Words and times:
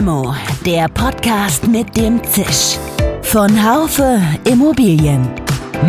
Limo, 0.00 0.34
der 0.64 0.88
Podcast 0.88 1.68
mit 1.68 1.94
dem 1.94 2.24
Zisch. 2.24 2.78
Von 3.20 3.50
Haufe 3.62 4.18
Immobilien. 4.50 5.28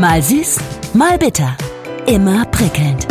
Mal 0.02 0.22
süß, 0.22 0.58
mal 0.94 1.18
bitter. 1.18 1.56
Immer 2.08 2.44
prickelnd. 2.48 3.08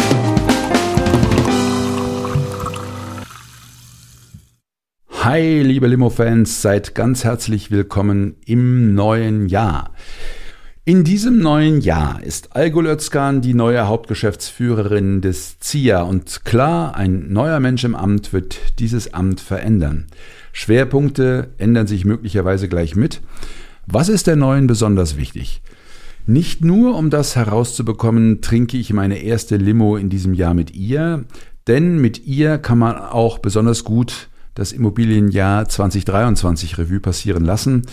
Hi, 5.25 5.63
liebe 5.63 5.87
Limo-Fans, 5.87 6.61
seid 6.61 6.95
ganz 6.95 7.25
herzlich 7.25 7.71
willkommen 7.71 8.37
im 8.45 8.95
neuen 8.95 9.49
Jahr. 9.49 9.95
In 10.91 11.05
diesem 11.05 11.39
neuen 11.39 11.81
Jahr 11.81 12.21
ist 12.21 12.57
Algol 12.57 12.89
Özkan 12.89 13.43
die 13.43 13.55
neue 13.55 13.87
Hauptgeschäftsführerin 13.87 15.21
des 15.21 15.61
ZIA 15.61 16.03
und 16.03 16.45
klar, 16.45 16.97
ein 16.97 17.33
neuer 17.33 17.61
Mensch 17.61 17.85
im 17.85 17.95
Amt 17.95 18.33
wird 18.33 18.59
dieses 18.81 19.15
Amt 19.15 19.39
verändern. 19.39 20.09
Schwerpunkte 20.51 21.51
ändern 21.59 21.87
sich 21.87 22.05
möglicherweise 22.05 22.67
gleich 22.67 22.97
mit. 22.97 23.21
Was 23.87 24.09
ist 24.09 24.27
der 24.27 24.35
neuen 24.35 24.67
besonders 24.67 25.17
wichtig? 25.17 25.63
Nicht 26.27 26.65
nur, 26.65 26.97
um 26.97 27.09
das 27.09 27.37
herauszubekommen, 27.37 28.41
trinke 28.41 28.77
ich 28.77 28.93
meine 28.93 29.23
erste 29.23 29.59
Limo 29.59 29.97
in 29.97 30.11
diesem 30.11 30.35
Jahr 30.35 30.55
mit 30.55 30.75
ihr, 30.75 31.25
denn 31.69 32.01
mit 32.01 32.27
ihr 32.27 32.59
kann 32.59 32.79
man 32.79 32.97
auch 32.97 33.39
besonders 33.39 33.85
gut 33.85 34.29
das 34.57 34.73
Immobilienjahr 34.73 35.69
2023 35.69 36.79
Revue 36.79 36.99
passieren 36.99 37.45
lassen. 37.45 37.87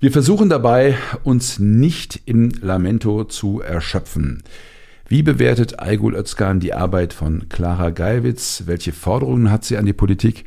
Wir 0.00 0.12
versuchen 0.12 0.48
dabei, 0.48 0.96
uns 1.24 1.58
nicht 1.58 2.20
in 2.24 2.50
Lamento 2.62 3.24
zu 3.24 3.60
erschöpfen. 3.60 4.44
Wie 5.08 5.24
bewertet 5.24 5.80
Aygul 5.80 6.14
Özkan 6.14 6.60
die 6.60 6.72
Arbeit 6.72 7.12
von 7.12 7.48
Clara 7.48 7.90
Geiwitz? 7.90 8.62
Welche 8.66 8.92
Forderungen 8.92 9.50
hat 9.50 9.64
sie 9.64 9.76
an 9.76 9.86
die 9.86 9.92
Politik? 9.92 10.44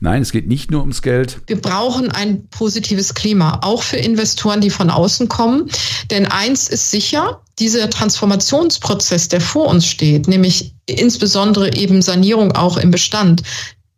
Nein, 0.00 0.22
es 0.22 0.32
geht 0.32 0.48
nicht 0.48 0.72
nur 0.72 0.80
ums 0.80 1.00
Geld. 1.00 1.42
Wir 1.46 1.60
brauchen 1.60 2.10
ein 2.10 2.48
positives 2.48 3.14
Klima, 3.14 3.60
auch 3.62 3.84
für 3.84 3.98
Investoren, 3.98 4.60
die 4.60 4.70
von 4.70 4.90
außen 4.90 5.28
kommen. 5.28 5.70
Denn 6.10 6.26
eins 6.26 6.68
ist 6.68 6.90
sicher, 6.90 7.40
dieser 7.60 7.88
Transformationsprozess, 7.88 9.28
der 9.28 9.40
vor 9.40 9.68
uns 9.68 9.86
steht, 9.86 10.26
nämlich 10.26 10.74
insbesondere 10.86 11.76
eben 11.76 12.02
Sanierung 12.02 12.50
auch 12.50 12.78
im 12.78 12.90
Bestand, 12.90 13.44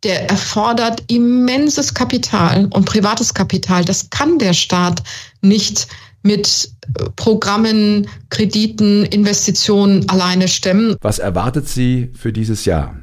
der 0.05 0.29
erfordert 0.29 1.03
immenses 1.07 1.93
Kapital 1.93 2.67
und 2.69 2.85
privates 2.85 3.33
Kapital. 3.33 3.83
Das 3.83 4.11
kann 4.11 4.37
der 4.37 4.53
Staat 4.53 5.01
nicht 5.41 5.87
mit 6.21 6.69
Programmen, 7.15 8.07
Krediten, 8.29 9.03
Investitionen 9.05 10.07
alleine 10.09 10.47
stemmen. 10.47 10.95
Was 11.01 11.19
erwartet 11.19 11.67
Sie 11.67 12.11
für 12.15 12.31
dieses 12.31 12.65
Jahr? 12.65 12.95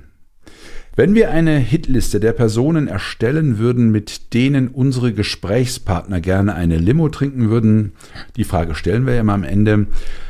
Wenn 0.94 1.14
wir 1.14 1.30
eine 1.30 1.56
Hitliste 1.56 2.20
der 2.20 2.32
Personen 2.32 2.86
erstellen 2.86 3.58
würden, 3.58 3.90
mit 3.90 4.34
denen 4.34 4.68
unsere 4.68 5.14
Gesprächspartner 5.14 6.20
gerne 6.20 6.54
eine 6.54 6.76
Limo 6.76 7.08
trinken 7.08 7.48
würden, 7.48 7.92
die 8.36 8.44
Frage 8.44 8.74
stellen 8.74 9.06
wir 9.06 9.14
ja 9.14 9.22
mal 9.22 9.32
am 9.32 9.44
Ende, 9.44 9.86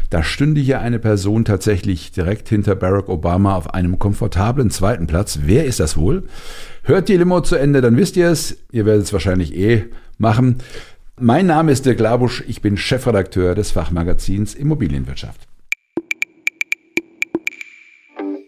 da 0.08 0.22
stünde 0.22 0.60
hier 0.60 0.80
eine 0.80 1.00
Person 1.00 1.44
tatsächlich 1.44 2.12
direkt 2.12 2.48
hinter 2.48 2.76
Barack 2.76 3.08
Obama 3.08 3.56
auf 3.56 3.74
einem 3.74 3.98
komfortablen 3.98 4.70
zweiten 4.70 5.08
Platz. 5.08 5.40
Wer 5.42 5.64
ist 5.64 5.80
das 5.80 5.96
wohl? 5.96 6.28
Hört 6.84 7.08
die 7.08 7.16
Limo 7.16 7.40
zu 7.40 7.56
Ende, 7.56 7.80
dann 7.80 7.96
wisst 7.96 8.16
ihr 8.16 8.28
es. 8.28 8.58
Ihr 8.70 8.86
werdet 8.86 9.06
es 9.06 9.12
wahrscheinlich 9.12 9.56
eh 9.56 9.86
machen. 10.18 10.58
Mein 11.18 11.46
Name 11.46 11.72
ist 11.72 11.86
Dirk 11.86 11.98
Labusch, 11.98 12.44
ich 12.46 12.62
bin 12.62 12.76
Chefredakteur 12.76 13.56
des 13.56 13.72
Fachmagazins 13.72 14.54
Immobilienwirtschaft. 14.54 15.48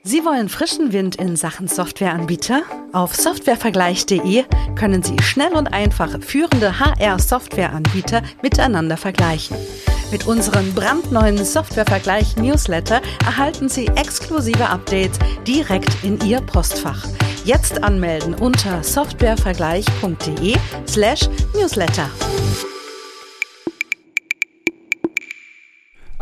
Sie 0.07 0.23
wollen 0.23 0.51
frischen 0.51 0.93
Wind 0.93 1.17
in 1.17 1.35
Sachen 1.35 1.67
Softwareanbieter? 1.67 2.63
Auf 2.93 3.15
softwarevergleich.de 3.15 4.45
können 4.75 5.03
Sie 5.03 5.17
schnell 5.23 5.55
und 5.55 5.73
einfach 5.73 6.21
führende 6.21 6.79
HR-Softwareanbieter 6.79 8.21
miteinander 8.43 8.99
vergleichen. 8.99 9.57
Mit 10.13 10.27
unserem 10.27 10.75
brandneuen 10.75 11.43
Softwarevergleich-Newsletter 11.43 13.01
erhalten 13.25 13.71
Sie 13.71 13.87
exklusive 13.87 14.69
Updates 14.69 15.19
direkt 15.47 15.97
in 16.05 16.21
Ihr 16.21 16.43
Postfach. 16.43 17.07
Jetzt 17.47 17.83
anmelden 17.83 18.35
unter 18.35 18.83
softwarevergleich.de 18.83 20.55
slash 20.87 21.31
newsletter. 21.55 22.11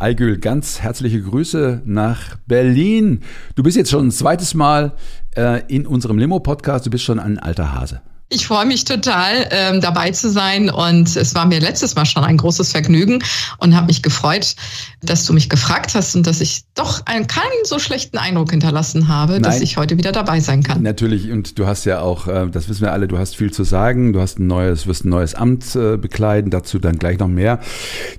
Aygül, 0.02 0.38
ganz 0.38 0.80
herzliche 0.80 1.22
Grüße 1.22 1.82
nach 1.84 2.36
Berlin. 2.46 3.20
Du 3.54 3.62
bist 3.62 3.76
jetzt 3.76 3.90
schon 3.92 4.08
ein 4.08 4.10
zweites 4.10 4.52
Mal 4.52 4.94
äh, 5.36 5.62
in 5.68 5.86
unserem 5.86 6.18
Limo-Podcast. 6.18 6.84
Du 6.84 6.90
bist 6.90 7.04
schon 7.04 7.20
ein 7.20 7.38
alter 7.38 7.72
Hase. 7.72 8.02
Ich 8.28 8.46
freue 8.46 8.66
mich 8.66 8.84
total, 8.84 9.46
ähm, 9.50 9.80
dabei 9.80 10.10
zu 10.10 10.28
sein. 10.28 10.70
Und 10.70 11.14
es 11.14 11.36
war 11.36 11.46
mir 11.46 11.60
letztes 11.60 11.94
Mal 11.94 12.04
schon 12.04 12.24
ein 12.24 12.36
großes 12.36 12.72
Vergnügen 12.72 13.22
und 13.58 13.76
habe 13.76 13.86
mich 13.86 14.02
gefreut, 14.02 14.56
dass 15.02 15.26
du 15.26 15.32
mich 15.32 15.48
gefragt 15.48 15.94
hast 15.94 16.14
und 16.14 16.26
dass 16.26 16.40
ich 16.40 16.62
doch 16.74 17.04
einen 17.06 17.26
keinen 17.26 17.64
so 17.64 17.78
schlechten 17.78 18.18
Eindruck 18.18 18.52
hinterlassen 18.52 19.08
habe, 19.08 19.34
Nein, 19.34 19.42
dass 19.42 19.60
ich 19.60 19.76
heute 19.76 19.98
wieder 19.98 20.12
dabei 20.12 20.40
sein 20.40 20.62
kann. 20.62 20.82
Natürlich. 20.82 21.30
Und 21.30 21.58
du 21.58 21.66
hast 21.66 21.84
ja 21.84 22.00
auch, 22.00 22.28
äh, 22.28 22.48
das 22.50 22.68
wissen 22.68 22.82
wir 22.82 22.92
alle, 22.92 23.08
du 23.08 23.18
hast 23.18 23.36
viel 23.36 23.52
zu 23.52 23.64
sagen. 23.64 24.12
Du 24.12 24.20
hast 24.20 24.38
ein 24.38 24.46
neues, 24.46 24.86
wirst 24.86 25.04
ein 25.04 25.08
neues 25.08 25.34
Amt 25.34 25.74
äh, 25.74 25.96
bekleiden. 25.96 26.50
Dazu 26.50 26.78
dann 26.78 26.98
gleich 26.98 27.18
noch 27.18 27.28
mehr. 27.28 27.58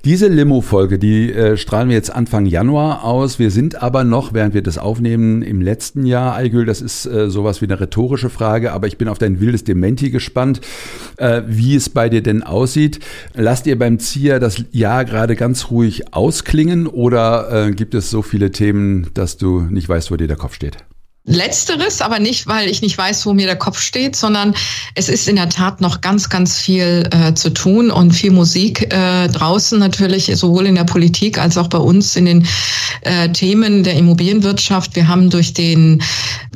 Diese 0.04 0.28
Limo-Folge, 0.28 1.00
die 1.00 1.32
äh, 1.32 1.56
strahlen 1.56 1.88
wir 1.88 1.96
jetzt 1.96 2.14
Anfang 2.14 2.46
Januar 2.46 3.06
aus. 3.06 3.40
Wir 3.40 3.50
sind 3.50 3.82
aber 3.82 4.04
noch, 4.04 4.34
während 4.34 4.54
wir 4.54 4.62
das 4.62 4.78
aufnehmen, 4.78 5.42
im 5.42 5.62
letzten 5.62 6.06
Jahr, 6.06 6.36
Eigül, 6.36 6.66
das 6.66 6.82
ist 6.82 7.04
sowas 7.04 7.62
wie 7.62 7.66
eine 7.66 7.80
rhetorische 7.80 8.30
Frage, 8.30 8.72
aber 8.74 8.88
ich 8.88 8.98
bin 8.98 9.08
auf 9.08 9.18
dein 9.18 9.40
wildes 9.40 9.64
Dementi 9.64 10.10
gespannt, 10.10 10.62
wie 11.48 11.76
es 11.76 11.90
bei 11.90 12.10
dir 12.10 12.22
denn 12.22 12.44
aussieht. 12.44 13.00
Lasst 13.34 13.68
ihr 13.68 13.78
beim 13.78 14.00
ZIA 14.00 14.40
das 14.40 14.64
Jahr 14.72 15.06
gerade 15.06 15.36
ganz 15.36 15.70
ruhig 15.70 16.14
ausklingen 16.14 16.73
oder 16.88 17.68
äh, 17.68 17.72
gibt 17.72 17.94
es 17.94 18.10
so 18.10 18.22
viele 18.22 18.52
Themen, 18.52 19.12
dass 19.14 19.38
du 19.38 19.62
nicht 19.62 19.88
weißt, 19.88 20.12
wo 20.12 20.16
dir 20.16 20.28
der 20.28 20.38
Kopf 20.38 20.56
steht? 20.56 20.78
Letzteres, 21.26 22.02
aber 22.02 22.20
nicht, 22.20 22.48
weil 22.48 22.70
ich 22.70 22.82
nicht 22.82 22.98
weiß, 22.98 23.26
wo 23.26 23.34
mir 23.34 23.46
der 23.46 23.56
Kopf 23.56 23.80
steht, 23.80 24.14
sondern 24.14 24.54
es 24.94 25.08
ist 25.08 25.30
in 25.30 25.38
der 25.38 25.48
Tat 25.48 25.80
noch 25.80 26.02
ganz, 26.02 26.30
ganz 26.30 26.58
viel 26.58 27.08
äh, 27.12 27.34
zu 27.34 27.52
tun 27.52 27.92
und 27.92 28.12
viel 28.12 28.32
Musik 28.32 28.94
äh, 28.94 29.30
draußen 29.30 29.80
natürlich, 29.80 30.26
sowohl 30.36 30.66
in 30.66 30.76
der 30.76 30.84
Politik 30.84 31.38
als 31.38 31.58
auch 31.58 31.70
bei 31.70 31.78
uns 31.78 32.18
in 32.18 32.26
den 32.26 32.48
äh, 33.04 33.30
Themen 33.30 33.84
der 33.84 33.96
Immobilienwirtschaft. 33.96 34.98
Wir 34.98 35.08
haben 35.08 35.30
durch 35.30 35.54
den 35.54 36.04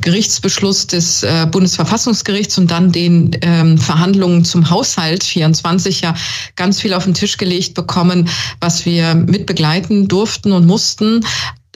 Gerichtsbeschluss 0.02 0.86
des 0.86 1.22
äh, 1.22 1.46
Bundesverfassungsgerichts 1.50 2.58
und 2.58 2.70
dann 2.70 2.92
den 2.92 3.30
ähm, 3.40 3.78
Verhandlungen 3.78 4.44
zum 4.44 4.68
Haushalt 4.68 5.24
24 5.24 6.02
ja 6.02 6.14
ganz 6.56 6.78
viel 6.78 6.92
auf 6.92 7.04
den 7.04 7.14
Tisch 7.14 7.38
gelegt 7.38 7.72
bekommen, 7.72 8.28
was 8.60 8.84
wir 8.84 9.14
mit 9.14 9.46
begleiten 9.46 10.08
durften 10.08 10.52
und 10.52 10.66
mussten. 10.66 11.24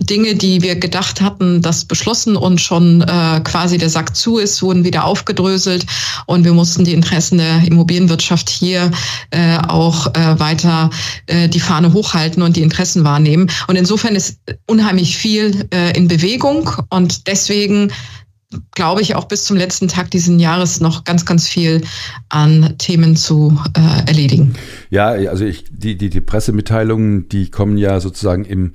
Dinge, 0.01 0.35
die 0.35 0.63
wir 0.63 0.77
gedacht 0.77 1.21
hatten, 1.21 1.61
dass 1.61 1.85
beschlossen 1.85 2.37
und 2.37 2.61
schon 2.61 3.03
äh, 3.03 3.41
quasi 3.45 3.77
der 3.77 3.91
Sack 3.91 4.17
zu 4.17 4.39
ist, 4.39 4.63
wurden 4.63 4.85
wieder 4.85 5.05
aufgedröselt 5.05 5.87
und 6.27 6.45
wir 6.45 6.55
mussten 6.55 6.85
die 6.85 6.95
Interessen 6.95 7.39
der 7.39 7.63
Immobilienwirtschaft 7.65 8.49
hier 8.49 8.91
äh, 9.31 9.59
auch 9.69 10.15
äh, 10.15 10.41
weiter 10.41 10.91
äh, 11.27 11.49
die 11.49 11.61
Fahne 11.61 11.93
hochhalten 11.93 12.43
und 12.43 12.57
die 12.57 12.63
Interessen 12.63 13.05
wahrnehmen. 13.05 13.51
Und 13.67 13.77
insofern 13.77 14.17
ist 14.17 14.39
unheimlich 14.67 15.19
viel 15.19 15.69
äh, 15.73 15.97
in 15.97 16.09
Bewegung 16.09 16.71
und 16.89 17.27
deswegen 17.27 17.93
glaube 18.75 19.01
ich, 19.01 19.15
auch 19.15 19.25
bis 19.25 19.45
zum 19.45 19.57
letzten 19.57 19.89
Tag 19.89 20.11
diesen 20.11 20.39
Jahres 20.39 20.81
noch 20.81 21.05
ganz, 21.05 21.25
ganz 21.25 21.49
viel 21.49 21.83
an 22.29 22.75
Themen 22.77 23.17
zu 23.17 23.59
äh, 23.75 24.07
erledigen. 24.07 24.55
Ja, 24.91 25.09
also 25.09 25.47
ich, 25.47 25.65
die, 25.71 25.97
die, 25.97 26.11
die 26.11 26.21
Pressemitteilungen, 26.21 27.31
die 27.31 27.51
kommen 27.51 27.79
ja 27.79 27.99
sozusagen 27.99 28.45
im 28.45 28.75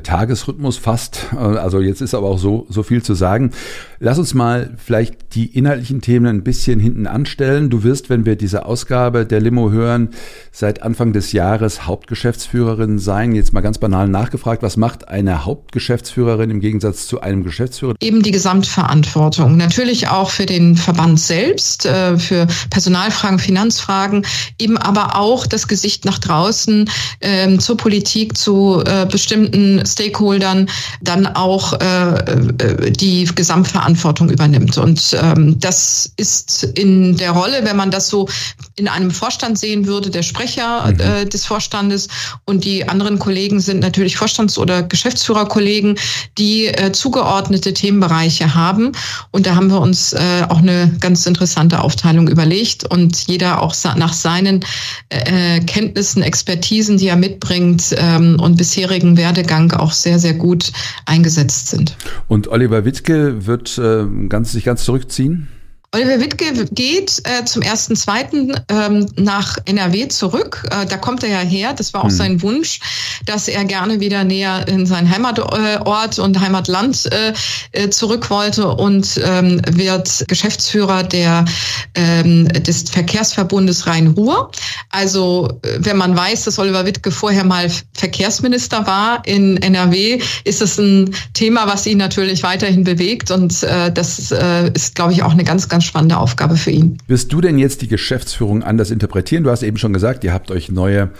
Tagesrhythmus 0.00 0.76
fast. 0.76 1.28
Äh, 1.32 1.36
also 1.36 1.80
jetzt 1.80 2.00
ist 2.00 2.14
aber 2.14 2.28
auch 2.28 2.38
so, 2.38 2.66
so 2.68 2.82
viel 2.82 3.02
zu 3.02 3.14
sagen. 3.14 3.52
Lass 4.00 4.16
uns 4.16 4.32
mal 4.32 4.76
vielleicht 4.76 5.34
die 5.34 5.46
inhaltlichen 5.46 6.00
Themen 6.00 6.26
ein 6.26 6.44
bisschen 6.44 6.78
hinten 6.78 7.08
anstellen. 7.08 7.68
Du 7.68 7.82
wirst, 7.82 8.10
wenn 8.10 8.24
wir 8.24 8.36
diese 8.36 8.64
Ausgabe 8.64 9.26
der 9.26 9.40
Limo 9.40 9.72
hören, 9.72 10.10
seit 10.52 10.84
Anfang 10.84 11.12
des 11.12 11.32
Jahres 11.32 11.84
Hauptgeschäftsführerin 11.86 13.00
sein. 13.00 13.34
Jetzt 13.34 13.52
mal 13.52 13.60
ganz 13.60 13.78
banal 13.78 14.06
nachgefragt, 14.06 14.62
was 14.62 14.76
macht 14.76 15.08
eine 15.08 15.44
Hauptgeschäftsführerin 15.44 16.50
im 16.50 16.60
Gegensatz 16.60 17.08
zu 17.08 17.20
einem 17.20 17.42
Geschäftsführer? 17.42 17.94
Eben 18.00 18.22
die 18.22 18.30
Gesamtverantwortung. 18.30 19.56
Natürlich 19.56 20.06
auch 20.08 20.30
für 20.30 20.46
den 20.46 20.76
Verband 20.76 21.18
selbst, 21.18 21.84
äh, 21.84 22.18
für 22.18 22.46
Personalfragen, 22.70 23.40
Finanzfragen, 23.40 24.24
eben 24.60 24.78
aber 24.78 25.16
auch 25.16 25.44
das 25.44 25.66
Gesicht 25.66 26.04
nach 26.04 26.20
draußen 26.20 26.88
ähm, 27.20 27.58
zur 27.58 27.76
Politik, 27.76 28.36
zu 28.36 28.80
äh, 28.86 29.06
bestimmten 29.06 29.84
Stakeholdern 29.84 30.68
dann 31.02 31.26
auch 31.26 31.72
äh, 31.80 32.92
die 32.92 33.24
Gesamtverantwortung 33.24 33.87
übernimmt. 33.94 34.78
Und 34.78 35.16
ähm, 35.20 35.58
das 35.58 36.12
ist 36.16 36.64
in 36.74 37.16
der 37.16 37.32
Rolle, 37.32 37.64
wenn 37.64 37.76
man 37.76 37.90
das 37.90 38.08
so 38.08 38.28
in 38.76 38.88
einem 38.88 39.10
Vorstand 39.10 39.58
sehen 39.58 39.86
würde, 39.86 40.10
der 40.10 40.22
Sprecher 40.22 40.92
mhm. 40.92 41.00
äh, 41.00 41.24
des 41.26 41.46
Vorstandes 41.46 42.08
und 42.44 42.64
die 42.64 42.88
anderen 42.88 43.18
Kollegen 43.18 43.60
sind 43.60 43.80
natürlich 43.80 44.16
Vorstands- 44.16 44.58
oder 44.58 44.82
Geschäftsführerkollegen, 44.82 45.98
die 46.38 46.66
äh, 46.66 46.92
zugeordnete 46.92 47.74
Themenbereiche 47.74 48.54
haben. 48.54 48.92
Und 49.30 49.46
da 49.46 49.54
haben 49.54 49.68
wir 49.70 49.80
uns 49.80 50.12
äh, 50.12 50.44
auch 50.48 50.58
eine 50.58 50.94
ganz 51.00 51.26
interessante 51.26 51.80
Aufteilung 51.80 52.28
überlegt 52.28 52.84
und 52.84 53.26
jeder 53.26 53.62
auch 53.62 53.74
nach 53.96 54.12
seinen 54.12 54.64
äh, 55.08 55.60
Kenntnissen, 55.60 56.22
Expertisen, 56.22 56.98
die 56.98 57.08
er 57.08 57.16
mitbringt 57.16 57.94
ähm, 57.96 58.38
und 58.40 58.56
bisherigen 58.56 59.16
Werdegang 59.16 59.72
auch 59.72 59.92
sehr, 59.92 60.18
sehr 60.18 60.34
gut 60.34 60.72
eingesetzt 61.06 61.68
sind. 61.68 61.96
Und 62.28 62.48
Oliver 62.48 62.84
Wittke 62.84 63.46
wird 63.46 63.77
äh, 63.78 64.06
ganz, 64.28 64.52
sich 64.52 64.64
ganz 64.64 64.84
zurückziehen? 64.84 65.48
Oliver 65.94 66.20
Wittke 66.20 66.66
geht 66.70 67.22
äh, 67.24 67.46
zum 67.46 67.62
ersten, 67.62 67.96
zweiten 67.96 68.52
ähm, 68.68 69.06
nach 69.16 69.56
NRW 69.64 70.08
zurück. 70.08 70.68
Äh, 70.70 70.84
da 70.84 70.98
kommt 70.98 71.22
er 71.22 71.30
ja 71.30 71.38
her. 71.38 71.72
Das 71.72 71.94
war 71.94 72.02
auch 72.02 72.10
hm. 72.10 72.16
sein 72.16 72.42
Wunsch, 72.42 72.80
dass 73.24 73.48
er 73.48 73.64
gerne 73.64 73.98
wieder 73.98 74.22
näher 74.22 74.68
in 74.68 74.84
sein 74.84 75.10
Heimatort 75.10 76.18
und 76.18 76.38
Heimatland 76.38 77.10
äh, 77.10 77.32
äh, 77.72 77.88
zurück 77.88 78.28
wollte 78.28 78.68
und 78.68 79.18
ähm, 79.24 79.62
wird 79.70 80.26
Geschäftsführer 80.28 81.04
der 81.04 81.46
ähm, 81.94 82.48
des 82.48 82.90
Verkehrsverbundes 82.90 83.86
Rhein-Ruhr. 83.86 84.50
Also 84.90 85.58
äh, 85.62 85.78
wenn 85.78 85.96
man 85.96 86.14
weiß, 86.14 86.44
dass 86.44 86.58
Oliver 86.58 86.84
Wittke 86.84 87.10
vorher 87.10 87.44
mal 87.44 87.70
Verkehrsminister 87.94 88.86
war 88.86 89.22
in 89.24 89.56
NRW, 89.56 90.20
ist 90.44 90.60
es 90.60 90.76
ein 90.76 91.14
Thema, 91.32 91.66
was 91.66 91.86
ihn 91.86 91.96
natürlich 91.96 92.42
weiterhin 92.42 92.84
bewegt 92.84 93.30
und 93.30 93.62
äh, 93.62 93.90
das 93.90 94.30
äh, 94.32 94.70
ist, 94.74 94.94
glaube 94.94 95.14
ich, 95.14 95.22
auch 95.22 95.32
eine 95.32 95.44
ganz, 95.44 95.66
ganz 95.66 95.77
ganz 95.78 95.84
spannende 95.84 96.16
Aufgabe 96.16 96.56
für 96.56 96.72
ihn. 96.72 96.98
Wirst 97.06 97.32
du 97.32 97.40
denn 97.40 97.56
jetzt 97.56 97.82
die 97.82 97.88
Geschäftsführung 97.88 98.64
anders 98.64 98.90
interpretieren? 98.90 99.44
Du 99.44 99.50
hast 99.50 99.62
eben 99.62 99.76
schon 99.76 99.92
gesagt, 99.92 100.24
ihr 100.24 100.32
habt 100.32 100.50
euch 100.50 100.72
neue 100.72 101.10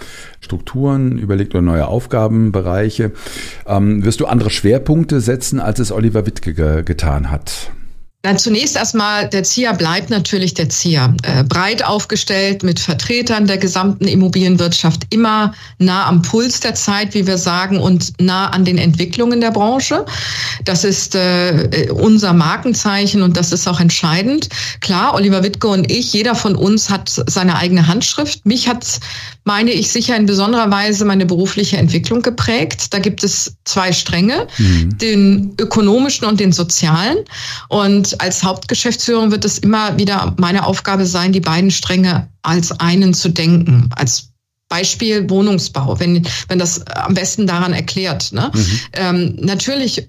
Strukturen 0.41 1.17
überlegt 1.17 1.55
oder 1.55 1.63
neue 1.63 1.87
Aufgabenbereiche. 1.87 3.13
Ähm, 3.69 4.05
wirst 4.05 4.19
du 4.19 4.27
andere 4.27 4.51
Schwerpunkte 4.51 5.21
setzen, 5.21 5.61
als 5.61 5.79
es 5.79 5.93
Oliver 5.93 6.27
Wittke 6.27 6.55
ge 6.55 6.83
getan 6.83 7.31
hat? 7.31 7.71
Dann 8.23 8.37
zunächst 8.37 8.75
erstmal, 8.75 9.29
der 9.29 9.45
ZIA 9.45 9.73
bleibt 9.75 10.11
natürlich 10.11 10.53
der 10.53 10.69
ZIA. 10.69 11.15
Äh, 11.23 11.45
breit 11.45 11.85
aufgestellt 11.85 12.65
mit 12.65 12.81
Vertretern 12.81 13.47
der 13.47 13.59
gesamten 13.59 14.09
Immobilienwirtschaft, 14.09 15.03
immer 15.11 15.55
nah 15.79 16.07
am 16.07 16.23
Puls 16.23 16.59
der 16.59 16.75
Zeit, 16.75 17.15
wie 17.15 17.29
wir 17.29 17.39
sagen, 17.39 17.79
und 17.79 18.13
nah 18.21 18.49
an 18.51 18.65
den 18.65 18.77
Entwicklungen 18.77 19.41
der 19.41 19.53
Branche. 19.53 20.05
Das 20.65 20.83
ist 20.83 21.15
äh, 21.15 21.89
unser 21.93 22.33
Markenzeichen 22.33 23.23
und 23.23 23.37
das 23.37 23.53
ist 23.53 23.69
auch 23.69 23.79
entscheidend. 23.79 24.49
Klar, 24.81 25.15
Oliver 25.15 25.45
Wittke 25.45 25.69
und 25.69 25.89
ich, 25.89 26.13
jeder 26.13 26.35
von 26.35 26.57
uns 26.57 26.91
hat 26.91 27.23
seine 27.29 27.57
eigene 27.57 27.87
Handschrift. 27.87 28.45
Mich 28.45 28.69
hat, 28.69 28.99
meine 29.45 29.71
ich, 29.71 29.93
sicher 29.93 30.17
in 30.17 30.27
besonderer 30.27 30.73
Weise 30.73 31.05
meine 31.05 31.25
berufliche 31.25 31.77
Entwicklung 31.77 32.23
geprägt. 32.23 32.93
Da 32.93 32.99
gibt 32.99 33.23
es 33.23 33.55
zwei 33.65 33.93
Stränge, 33.93 34.49
mhm. 34.59 34.99
den 34.99 35.55
ökonomischen 35.61 36.27
und 36.27 36.41
den 36.41 36.51
sozialen. 36.51 37.19
Und 37.69 38.09
als 38.19 38.43
Hauptgeschäftsführung 38.43 39.31
wird 39.31 39.45
es 39.45 39.59
immer 39.59 39.97
wieder 39.99 40.35
meine 40.39 40.67
Aufgabe 40.67 41.07
sein, 41.07 41.33
die 41.33 41.41
beiden 41.41 41.71
Stränge 41.71 42.29
als 42.43 42.79
einen 42.81 43.15
zu 43.15 43.29
denken, 43.29 43.91
als 43.95 44.31
Beispiel 44.69 45.29
Wohnungsbau, 45.31 45.99
wenn, 45.99 46.27
wenn 46.49 46.59
das 46.59 46.87
am 46.87 47.15
besten 47.15 47.47
daran 47.47 47.73
erklärt. 47.73 48.33
Ne? 48.33 48.51
Mhm. 48.55 48.81
Ähm, 48.93 49.37
natürlich 49.41 50.09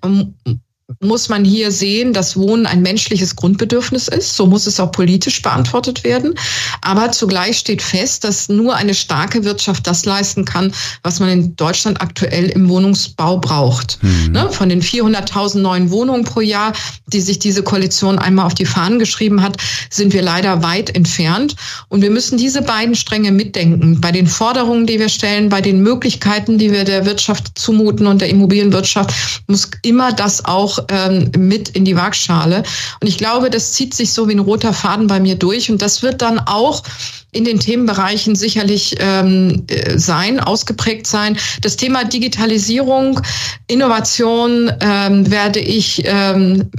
muss 1.01 1.29
man 1.29 1.45
hier 1.45 1.71
sehen, 1.71 2.13
dass 2.13 2.35
Wohnen 2.35 2.65
ein 2.65 2.81
menschliches 2.81 3.35
Grundbedürfnis 3.35 4.07
ist. 4.07 4.35
So 4.35 4.47
muss 4.47 4.65
es 4.65 4.79
auch 4.79 4.91
politisch 4.91 5.41
beantwortet 5.41 6.03
werden. 6.03 6.33
Aber 6.81 7.11
zugleich 7.11 7.59
steht 7.59 7.81
fest, 7.81 8.23
dass 8.23 8.49
nur 8.49 8.75
eine 8.75 8.95
starke 8.95 9.43
Wirtschaft 9.43 9.85
das 9.85 10.05
leisten 10.05 10.45
kann, 10.45 10.73
was 11.03 11.19
man 11.19 11.29
in 11.29 11.55
Deutschland 11.55 12.01
aktuell 12.01 12.45
im 12.49 12.69
Wohnungsbau 12.69 13.37
braucht. 13.37 13.99
Mhm. 14.01 14.31
Ne? 14.31 14.49
Von 14.51 14.69
den 14.69 14.81
400.000 14.81 15.59
neuen 15.59 15.91
Wohnungen 15.91 16.23
pro 16.23 16.41
Jahr, 16.41 16.73
die 17.07 17.21
sich 17.21 17.37
diese 17.37 17.61
Koalition 17.61 18.17
einmal 18.17 18.47
auf 18.47 18.55
die 18.55 18.65
Fahnen 18.65 18.97
geschrieben 18.97 19.43
hat, 19.43 19.57
sind 19.91 20.13
wir 20.13 20.23
leider 20.23 20.63
weit 20.63 20.95
entfernt. 20.95 21.55
Und 21.89 22.01
wir 22.01 22.09
müssen 22.09 22.37
diese 22.37 22.63
beiden 22.63 22.95
Stränge 22.95 23.31
mitdenken. 23.31 24.01
Bei 24.01 24.11
den 24.11 24.27
Forderungen, 24.27 24.87
die 24.87 24.99
wir 24.99 25.09
stellen, 25.09 25.49
bei 25.49 25.61
den 25.61 25.81
Möglichkeiten, 25.83 26.57
die 26.57 26.71
wir 26.71 26.83
der 26.83 27.05
Wirtschaft 27.05 27.51
zumuten 27.59 28.07
und 28.07 28.21
der 28.21 28.29
Immobilienwirtschaft, 28.29 29.13
muss 29.47 29.69
immer 29.83 30.11
das 30.13 30.45
auch 30.45 30.78
ähm, 30.89 31.31
mit 31.37 31.69
in 31.69 31.85
die 31.85 31.95
Waagschale. 31.95 32.63
Und 33.01 33.07
ich 33.07 33.17
glaube, 33.17 33.49
das 33.49 33.73
zieht 33.73 33.93
sich 33.93 34.13
so 34.13 34.27
wie 34.27 34.33
ein 34.33 34.39
roter 34.39 34.73
Faden 34.73 35.07
bei 35.07 35.19
mir 35.19 35.35
durch. 35.35 35.69
Und 35.69 35.81
das 35.81 36.01
wird 36.01 36.21
dann 36.21 36.39
auch 36.39 36.83
in 37.31 37.45
den 37.45 37.59
Themenbereichen 37.59 38.35
sicherlich 38.35 38.95
ähm, 38.99 39.65
äh, 39.67 39.97
sein, 39.97 40.39
ausgeprägt 40.39 41.07
sein. 41.07 41.37
Das 41.61 41.75
Thema 41.75 42.03
Digitalisierung, 42.03 43.21
Innovation 43.67 44.71
ähm, 44.81 45.29
werde 45.29 45.59
ich 45.59 46.03
ähm, 46.05 46.69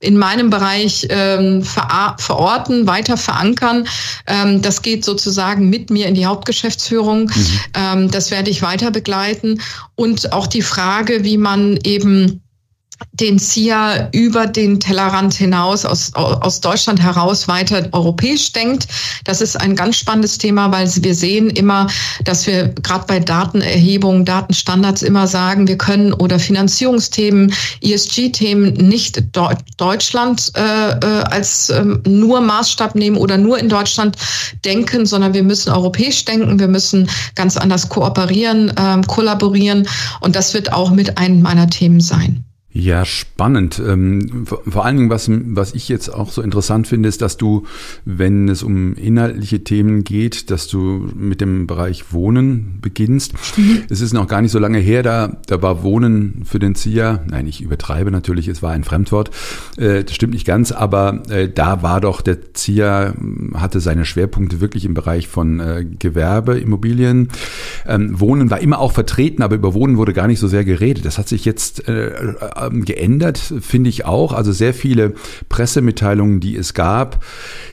in 0.00 0.16
meinem 0.16 0.48
Bereich 0.48 1.06
ähm, 1.10 1.62
ver 1.62 2.16
verorten, 2.18 2.86
weiter 2.86 3.16
verankern. 3.16 3.86
Ähm, 4.26 4.62
das 4.62 4.82
geht 4.82 5.04
sozusagen 5.04 5.68
mit 5.68 5.90
mir 5.90 6.06
in 6.06 6.14
die 6.14 6.26
Hauptgeschäftsführung. 6.26 7.24
Mhm. 7.24 7.60
Ähm, 7.74 8.10
das 8.10 8.30
werde 8.30 8.50
ich 8.50 8.62
weiter 8.62 8.90
begleiten. 8.90 9.60
Und 9.94 10.32
auch 10.32 10.46
die 10.46 10.62
Frage, 10.62 11.22
wie 11.22 11.36
man 11.36 11.78
eben 11.84 12.40
den 13.12 13.38
ZIA 13.38 14.08
über 14.12 14.46
den 14.46 14.80
Tellerrand 14.80 15.34
hinaus, 15.34 15.84
aus, 15.84 16.14
aus 16.14 16.60
Deutschland 16.60 17.00
heraus 17.00 17.48
weiter 17.48 17.88
europäisch 17.92 18.52
denkt. 18.52 18.88
Das 19.24 19.40
ist 19.40 19.60
ein 19.60 19.76
ganz 19.76 19.96
spannendes 19.96 20.38
Thema, 20.38 20.72
weil 20.72 20.88
wir 21.02 21.14
sehen 21.14 21.50
immer, 21.50 21.88
dass 22.24 22.46
wir 22.46 22.68
gerade 22.82 23.04
bei 23.06 23.20
Datenerhebung, 23.20 24.24
Datenstandards 24.24 25.02
immer 25.02 25.26
sagen, 25.26 25.68
wir 25.68 25.76
können 25.76 26.12
oder 26.12 26.38
Finanzierungsthemen, 26.38 27.52
ESG-Themen 27.82 28.74
nicht 28.74 29.22
Deutschland 29.76 30.52
äh, 30.56 30.90
äh, 30.90 31.22
als 31.24 31.70
äh, 31.70 31.84
nur 32.06 32.40
Maßstab 32.40 32.94
nehmen 32.94 33.16
oder 33.16 33.36
nur 33.36 33.58
in 33.58 33.68
Deutschland 33.68 34.16
denken, 34.64 35.06
sondern 35.06 35.34
wir 35.34 35.42
müssen 35.42 35.70
europäisch 35.70 36.24
denken, 36.24 36.58
wir 36.58 36.68
müssen 36.68 37.08
ganz 37.34 37.56
anders 37.56 37.88
kooperieren, 37.88 38.70
äh, 38.70 39.00
kollaborieren 39.06 39.86
und 40.20 40.36
das 40.36 40.54
wird 40.54 40.72
auch 40.72 40.90
mit 40.90 41.18
einem 41.18 41.42
meiner 41.42 41.68
Themen 41.68 42.00
sein. 42.00 42.44
Ja, 42.72 43.04
spannend. 43.04 43.82
Ähm, 43.84 44.46
vor 44.46 44.84
allen 44.84 44.96
Dingen, 44.96 45.10
was, 45.10 45.28
was 45.28 45.74
ich 45.74 45.88
jetzt 45.88 46.08
auch 46.08 46.30
so 46.30 46.40
interessant 46.40 46.86
finde, 46.86 47.08
ist, 47.08 47.20
dass 47.20 47.36
du, 47.36 47.64
wenn 48.04 48.48
es 48.48 48.62
um 48.62 48.94
inhaltliche 48.94 49.64
Themen 49.64 50.04
geht, 50.04 50.52
dass 50.52 50.68
du 50.68 51.10
mit 51.16 51.40
dem 51.40 51.66
Bereich 51.66 52.12
Wohnen 52.12 52.78
beginnst. 52.80 53.32
Mhm. 53.56 53.82
Es 53.90 54.00
ist 54.00 54.12
noch 54.12 54.28
gar 54.28 54.40
nicht 54.40 54.52
so 54.52 54.60
lange 54.60 54.78
her, 54.78 55.02
da, 55.02 55.38
da 55.48 55.60
war 55.62 55.82
Wohnen 55.82 56.42
für 56.44 56.60
den 56.60 56.76
ZIA, 56.76 57.24
nein, 57.28 57.48
ich 57.48 57.60
übertreibe 57.60 58.12
natürlich, 58.12 58.46
es 58.46 58.62
war 58.62 58.70
ein 58.70 58.84
Fremdwort, 58.84 59.32
äh, 59.76 60.04
das 60.04 60.14
stimmt 60.14 60.34
nicht 60.34 60.46
ganz, 60.46 60.70
aber 60.70 61.24
äh, 61.28 61.48
da 61.48 61.82
war 61.82 62.00
doch 62.00 62.20
der 62.20 62.54
ZIA, 62.54 63.14
hatte 63.54 63.80
seine 63.80 64.04
Schwerpunkte 64.04 64.60
wirklich 64.60 64.84
im 64.84 64.94
Bereich 64.94 65.26
von 65.26 65.58
äh, 65.58 65.84
Gewerbe, 65.98 66.60
Immobilien. 66.60 67.30
Ähm, 67.84 68.20
Wohnen 68.20 68.48
war 68.48 68.60
immer 68.60 68.78
auch 68.78 68.92
vertreten, 68.92 69.42
aber 69.42 69.56
über 69.56 69.74
Wohnen 69.74 69.96
wurde 69.96 70.12
gar 70.12 70.28
nicht 70.28 70.38
so 70.38 70.46
sehr 70.46 70.64
geredet. 70.64 71.04
Das 71.04 71.18
hat 71.18 71.26
sich 71.28 71.44
jetzt 71.44 71.88
ähm, 72.66 72.84
geändert, 72.84 73.38
finde 73.38 73.90
ich 73.90 74.04
auch. 74.04 74.32
Also 74.32 74.52
sehr 74.52 74.74
viele 74.74 75.14
Pressemitteilungen, 75.48 76.40
die 76.40 76.56
es 76.56 76.74
gab, 76.74 77.24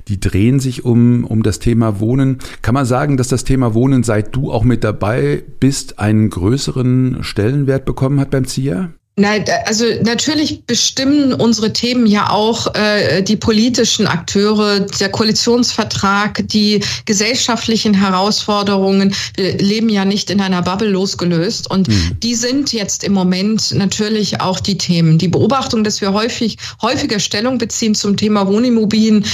die 0.08 0.20
drehen 0.20 0.60
sich 0.60 0.86
um, 0.86 1.24
um 1.24 1.44
das 1.44 1.60
Thema 1.60 2.00
Wohnen. 2.00 2.40
Kann 2.62 2.74
man 2.74 2.86
sagen, 2.86 3.18
dass 3.18 3.28
das 3.28 3.44
Thema 3.44 3.74
Wohnen, 3.74 4.04
seit 4.04 4.36
du 4.36 4.52
auch 4.52 4.64
mit 4.64 4.84
dabei 4.84 5.44
bist, 5.60 6.00
einen 6.00 6.30
größeren 6.30 7.20
Stellenwert 7.22 7.86
bekommen 7.86 8.20
hat 8.20 8.32
beim 8.32 8.46
ZIA? 8.46 8.92
Nein, 9.20 9.46
also 9.66 9.84
natürlich 10.04 10.66
bestimmen 10.66 11.34
unsere 11.34 11.74
Themen 11.74 12.06
ja 12.06 12.30
auch 12.30 12.76
äh, 12.76 13.24
die 13.24 13.36
politischen 13.36 14.06
Akteure, 14.06 14.82
der 14.82 15.10
Koalitionsvertrag, 15.10 16.44
die 16.48 16.84
gesellschaftlichen 17.06 17.96
Herausforderungen. 17.96 19.16
Wir 19.36 19.58
leben 19.58 19.90
ja 19.90 20.06
nicht 20.06 20.30
in 20.30 20.40
einer 20.40 20.62
Bubble 20.62 20.90
losgelöst 20.90 21.68
und 21.68 21.88
mhm. 21.88 22.18
die 22.22 22.36
sind 22.36 22.74
jetzt 22.74 23.04
im 23.04 23.14
Moment 23.14 23.72
natürlich 23.72 24.40
auch 24.40 24.60
die 24.60 24.78
Themen. 24.78 25.18
Die 25.18 25.30
Beobachtung, 25.30 25.84
dass 25.84 26.00
wir 26.00 26.14
häufig 26.14 26.60
häufiger 26.84 27.20
Stellung 27.20 27.58
beziehen 27.58 27.96
zum 27.96 28.18
Thema 28.18 28.46
Wohnimmobilien 28.46 29.26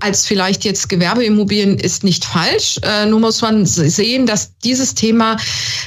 als 0.00 0.26
vielleicht 0.26 0.66
jetzt 0.66 0.90
Gewerbeimmobilien 0.90 1.78
ist 1.78 2.04
nicht 2.04 2.26
falsch. 2.26 2.78
Äh, 2.82 3.06
nur 3.06 3.20
muss 3.20 3.40
man 3.40 3.64
sehen, 3.64 4.26
dass 4.26 4.52
dieses 4.58 4.94
Thema 4.94 5.38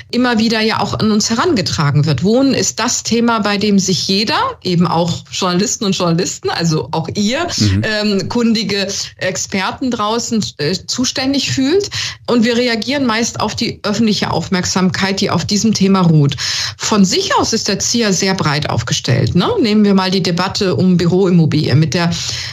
immer 0.09 0.39
wieder 0.39 0.59
ja 0.59 0.79
auch 0.79 0.95
an 0.95 1.11
uns 1.11 1.29
herangetragen 1.29 2.07
wird. 2.07 2.23
Wohnen 2.23 2.55
ist 2.55 2.79
das 2.79 3.03
Thema 3.03 3.42
bei 3.43 3.57
dem 3.57 3.79
sich 3.79 4.07
jeder, 4.07 4.57
eben 4.63 4.87
auch 4.87 5.23
Journalisten 5.31 5.85
und 5.85 5.95
Journalisten, 5.95 6.49
also 6.49 6.87
auch 6.91 7.07
ihr, 7.15 7.47
mhm. 7.57 7.81
ähm, 7.83 8.29
kundige 8.29 8.87
Experten 9.17 9.91
draußen 9.91 10.43
äh, 10.57 10.75
zuständig 10.87 11.51
fühlt. 11.51 11.89
Und 12.27 12.43
wir 12.43 12.57
reagieren 12.57 13.05
meist 13.05 13.39
auf 13.39 13.55
die 13.55 13.79
öffentliche 13.83 14.31
Aufmerksamkeit, 14.31 15.21
die 15.21 15.29
auf 15.29 15.45
diesem 15.45 15.73
Thema 15.73 16.01
ruht. 16.01 16.35
Von 16.77 17.05
sich 17.05 17.35
aus 17.35 17.53
ist 17.53 17.67
der 17.67 17.79
ZIA 17.79 18.13
sehr 18.13 18.33
breit 18.33 18.69
aufgestellt. 18.69 19.35
Ne? 19.35 19.49
Nehmen 19.61 19.83
wir 19.83 19.93
mal 19.93 20.11
die 20.11 20.23
Debatte 20.23 20.75
um 20.75 20.97
Büroimmobilien 20.97 21.79
mit 21.79 21.93
der 21.93 22.11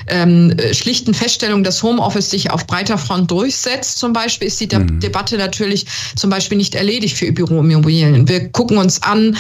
ähm, 0.09 0.55
schlichten 0.73 1.15
Feststellung, 1.15 1.65
dass 1.65 1.83
Homeoffice 1.83 2.31
sich 2.31 2.51
auf 2.51 2.67
breiter 2.67 2.99
Front 2.99 3.31
durchsetzt. 3.31 3.99
Zum 3.99 4.13
Beispiel 4.13 4.49
ist 4.49 4.61
die 4.61 4.69
De 4.69 4.81
mhm. 4.81 5.01
Debatte 5.01 5.37
natürlich 5.37 5.87
zum 6.17 6.31
Beispiel 6.31 6.59
nicht 6.59 6.75
erledigt 6.75 7.17
für 7.17 7.31
Büroimmobilien. 7.33 8.29
Wir 8.29 8.49
gucken 8.51 8.79
uns 8.79 9.03
an, 9.03 9.37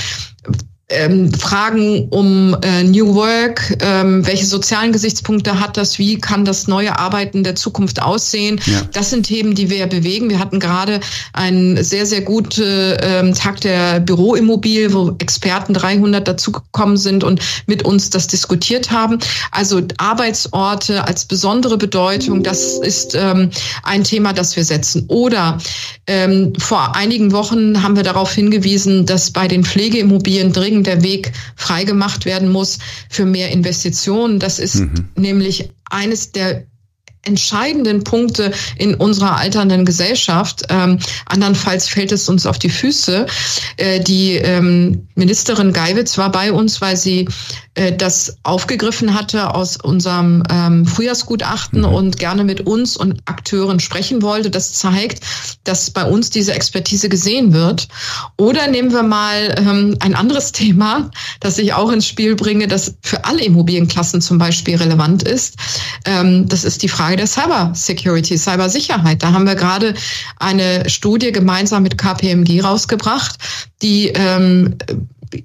ähm, 0.90 1.32
Fragen 1.32 2.08
um 2.10 2.56
äh, 2.62 2.82
New 2.82 3.14
Work, 3.14 3.78
ähm, 3.80 4.26
welche 4.26 4.46
sozialen 4.46 4.92
Gesichtspunkte 4.92 5.60
hat 5.60 5.76
das, 5.76 5.98
wie 5.98 6.18
kann 6.18 6.44
das 6.44 6.66
neue 6.66 6.98
Arbeiten 6.98 7.44
der 7.44 7.54
Zukunft 7.54 8.02
aussehen. 8.02 8.60
Ja. 8.66 8.82
Das 8.92 9.10
sind 9.10 9.26
Themen, 9.26 9.54
die 9.54 9.70
wir 9.70 9.78
ja 9.78 9.86
bewegen. 9.86 10.28
Wir 10.30 10.38
hatten 10.38 10.60
gerade 10.60 11.00
einen 11.32 11.82
sehr, 11.82 12.06
sehr 12.06 12.22
guten 12.22 12.96
ähm, 13.02 13.34
Tag 13.34 13.60
der 13.60 14.00
Büroimmobilie, 14.00 14.92
wo 14.92 15.14
Experten 15.18 15.74
300 15.74 16.26
dazugekommen 16.26 16.96
sind 16.96 17.24
und 17.24 17.40
mit 17.66 17.84
uns 17.84 18.10
das 18.10 18.26
diskutiert 18.26 18.90
haben. 18.90 19.18
Also 19.52 19.80
Arbeitsorte 19.98 21.06
als 21.06 21.24
besondere 21.24 21.78
Bedeutung, 21.78 22.42
das 22.42 22.78
ist 22.78 23.14
ähm, 23.14 23.50
ein 23.82 24.04
Thema, 24.04 24.32
das 24.32 24.56
wir 24.56 24.64
setzen. 24.64 25.04
Oder 25.08 25.58
ähm, 26.06 26.52
vor 26.58 26.96
einigen 26.96 27.32
Wochen 27.32 27.82
haben 27.82 27.96
wir 27.96 28.02
darauf 28.02 28.32
hingewiesen, 28.32 29.06
dass 29.06 29.30
bei 29.30 29.46
den 29.46 29.64
Pflegeimmobilien 29.64 30.52
dringend 30.52 30.79
dringend 30.80 30.86
der 30.86 31.02
Weg 31.02 31.32
freigemacht 31.56 32.24
werden 32.24 32.50
muss 32.50 32.78
für 33.08 33.24
mehr 33.24 33.50
Investitionen. 33.50 34.38
Das 34.38 34.58
ist 34.58 34.76
mhm. 34.76 35.08
nämlich 35.16 35.70
eines 35.90 36.32
der 36.32 36.64
entscheidenden 37.22 38.02
Punkte 38.02 38.52
in 38.76 38.94
unserer 38.94 39.36
alternden 39.36 39.84
Gesellschaft. 39.84 40.64
Ähm, 40.70 40.98
andernfalls 41.26 41.88
fällt 41.88 42.12
es 42.12 42.28
uns 42.28 42.46
auf 42.46 42.58
die 42.58 42.70
Füße. 42.70 43.26
Äh, 43.76 44.00
die 44.00 44.36
ähm, 44.36 45.06
Ministerin 45.14 45.72
Geiwitz 45.72 46.16
war 46.16 46.32
bei 46.32 46.52
uns, 46.52 46.80
weil 46.80 46.96
sie 46.96 47.28
äh, 47.74 47.92
das 47.92 48.38
aufgegriffen 48.42 49.14
hatte 49.14 49.54
aus 49.54 49.76
unserem 49.76 50.42
ähm, 50.50 50.86
Frühjahrsgutachten 50.86 51.80
mhm. 51.80 51.86
und 51.86 52.16
gerne 52.16 52.42
mit 52.42 52.62
uns 52.62 52.96
und 52.96 53.20
Akteuren 53.26 53.80
sprechen 53.80 54.22
wollte. 54.22 54.50
Das 54.50 54.72
zeigt, 54.72 55.22
dass 55.64 55.90
bei 55.90 56.04
uns 56.04 56.30
diese 56.30 56.54
Expertise 56.54 57.10
gesehen 57.10 57.52
wird. 57.52 57.88
Oder 58.38 58.66
nehmen 58.66 58.92
wir 58.92 59.02
mal 59.02 59.54
ähm, 59.58 59.96
ein 60.00 60.14
anderes 60.14 60.52
Thema, 60.60 61.10
das 61.40 61.58
ich 61.58 61.74
auch 61.74 61.90
ins 61.90 62.06
Spiel 62.06 62.34
bringe, 62.34 62.66
das 62.66 62.94
für 63.02 63.26
alle 63.26 63.44
Immobilienklassen 63.44 64.22
zum 64.22 64.38
Beispiel 64.38 64.76
relevant 64.76 65.22
ist. 65.22 65.56
Ähm, 66.06 66.48
das 66.48 66.64
ist 66.64 66.82
die 66.82 66.88
Frage 66.88 67.09
der 67.16 67.26
Cyber 67.26 67.72
Security, 67.74 68.36
Cybersicherheit. 68.36 69.22
Da 69.22 69.32
haben 69.32 69.46
wir 69.46 69.54
gerade 69.54 69.94
eine 70.38 70.88
Studie 70.88 71.32
gemeinsam 71.32 71.82
mit 71.82 71.98
KPMG 71.98 72.62
rausgebracht, 72.62 73.36
die 73.82 74.08
ähm, 74.08 74.76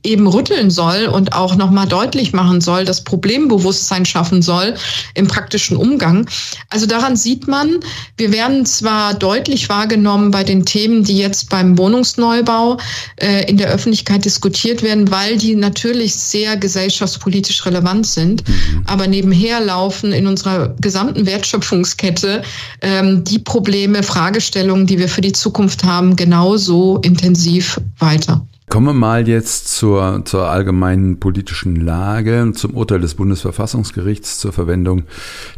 eben 0.03 0.27
rütteln 0.27 0.71
soll 0.71 1.05
und 1.05 1.33
auch 1.33 1.55
nochmal 1.55 1.87
deutlich 1.87 2.33
machen 2.33 2.61
soll, 2.61 2.85
das 2.85 3.03
Problembewusstsein 3.03 4.05
schaffen 4.05 4.41
soll 4.41 4.75
im 5.13 5.27
praktischen 5.27 5.77
Umgang. 5.77 6.27
Also 6.69 6.85
daran 6.85 7.15
sieht 7.15 7.47
man, 7.47 7.79
wir 8.17 8.31
werden 8.31 8.65
zwar 8.65 9.13
deutlich 9.13 9.69
wahrgenommen 9.69 10.31
bei 10.31 10.43
den 10.43 10.65
Themen, 10.65 11.03
die 11.03 11.17
jetzt 11.17 11.49
beim 11.49 11.77
Wohnungsneubau 11.77 12.77
äh, 13.17 13.49
in 13.49 13.57
der 13.57 13.69
Öffentlichkeit 13.69 14.25
diskutiert 14.25 14.81
werden, 14.81 15.11
weil 15.11 15.37
die 15.37 15.55
natürlich 15.55 16.15
sehr 16.15 16.57
gesellschaftspolitisch 16.57 17.65
relevant 17.65 18.07
sind, 18.07 18.47
mhm. 18.47 18.83
aber 18.87 19.07
nebenher 19.07 19.59
laufen 19.59 20.11
in 20.11 20.25
unserer 20.27 20.75
gesamten 20.79 21.25
Wertschöpfungskette 21.25 22.41
ähm, 22.81 23.23
die 23.23 23.39
Probleme, 23.39 24.01
Fragestellungen, 24.01 24.87
die 24.87 24.97
wir 24.97 25.09
für 25.09 25.21
die 25.21 25.33
Zukunft 25.33 25.83
haben, 25.83 26.15
genauso 26.15 26.97
intensiv 27.03 27.79
weiter. 27.99 28.45
Kommen 28.67 28.87
wir 28.87 28.93
mal 28.93 29.27
jetzt 29.27 29.75
zur, 29.75 30.23
zur 30.25 30.49
allgemeinen 30.49 31.19
politischen 31.19 31.75
Lage, 31.75 32.51
zum 32.55 32.71
Urteil 32.71 32.99
des 32.99 33.13
Bundesverfassungsgerichts 33.13 34.39
zur 34.39 34.53
Verwendung 34.53 35.03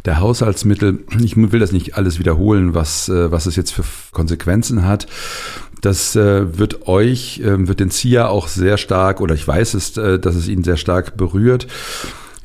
der 0.04 0.20
Haushaltsmittel. 0.20 1.04
Ich 1.18 1.34
will 1.36 1.58
das 1.58 1.72
nicht 1.72 1.96
alles 1.96 2.18
wiederholen, 2.18 2.74
was, 2.74 3.08
äh, 3.08 3.32
was 3.32 3.46
es 3.46 3.56
jetzt 3.56 3.72
für 3.72 3.84
Konsequenzen 4.12 4.84
hat. 4.84 5.06
Das 5.80 6.16
äh, 6.16 6.58
wird 6.58 6.86
euch, 6.86 7.40
äh, 7.40 7.66
wird 7.66 7.80
den 7.80 7.90
ZIA 7.90 8.28
auch 8.28 8.46
sehr 8.46 8.76
stark, 8.76 9.22
oder 9.22 9.34
ich 9.34 9.48
weiß 9.48 9.72
es, 9.72 9.94
dass 9.94 10.34
es 10.34 10.46
ihn 10.46 10.62
sehr 10.62 10.76
stark 10.76 11.16
berührt. 11.16 11.66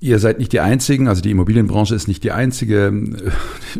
Ihr 0.03 0.19
seid 0.19 0.37
nicht 0.37 0.51
die 0.51 0.59
Einzigen, 0.59 1.07
also 1.07 1.21
die 1.21 1.31
Immobilienbranche 1.31 1.95
ist 1.95 2.09
nicht 2.09 2.25
die 2.25 2.33
einzige. 2.33 2.91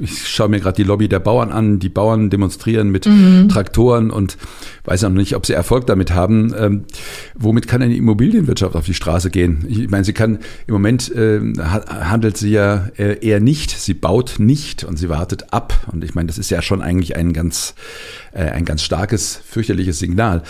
Ich 0.02 0.26
schaue 0.26 0.48
mir 0.48 0.62
gerade 0.62 0.78
die 0.78 0.84
Lobby 0.84 1.10
der 1.10 1.20
Bauern 1.20 1.52
an. 1.52 1.80
Die 1.80 1.90
Bauern 1.90 2.30
demonstrieren 2.30 2.90
mit 2.92 3.06
mhm. 3.06 3.50
Traktoren 3.50 4.10
und 4.10 4.38
weiß 4.86 5.04
auch 5.04 5.10
noch 5.10 5.18
nicht, 5.18 5.36
ob 5.36 5.46
sie 5.46 5.52
Erfolg 5.52 5.86
damit 5.86 6.14
haben. 6.14 6.56
Ähm, 6.58 6.86
womit 7.36 7.68
kann 7.68 7.82
die 7.82 7.98
Immobilienwirtschaft 7.98 8.74
auf 8.78 8.86
die 8.86 8.94
Straße 8.94 9.32
gehen? 9.32 9.66
Ich 9.68 9.90
meine, 9.90 10.06
sie 10.06 10.14
kann 10.14 10.40
im 10.66 10.74
Moment 10.74 11.14
äh, 11.14 11.42
handelt 11.60 12.38
sie 12.38 12.52
ja 12.52 12.88
äh, 12.98 13.20
eher 13.20 13.42
nicht. 13.42 13.72
Sie 13.72 13.94
baut 13.94 14.36
nicht 14.38 14.86
und 14.86 14.98
sie 14.98 15.10
wartet 15.10 15.52
ab. 15.52 15.74
Und 15.92 16.06
ich 16.06 16.16
meine, 16.16 16.28
das 16.28 16.38
ist 16.38 16.50
ja 16.50 16.62
schon 16.62 16.82
eigentlich 16.82 17.18
ein 17.18 17.34
ganz, 17.34 17.76
äh, 18.32 18.46
ein 18.46 18.64
ganz 18.64 18.82
starkes, 18.82 19.42
fürchterliches 19.46 20.00
Signal. 20.00 20.44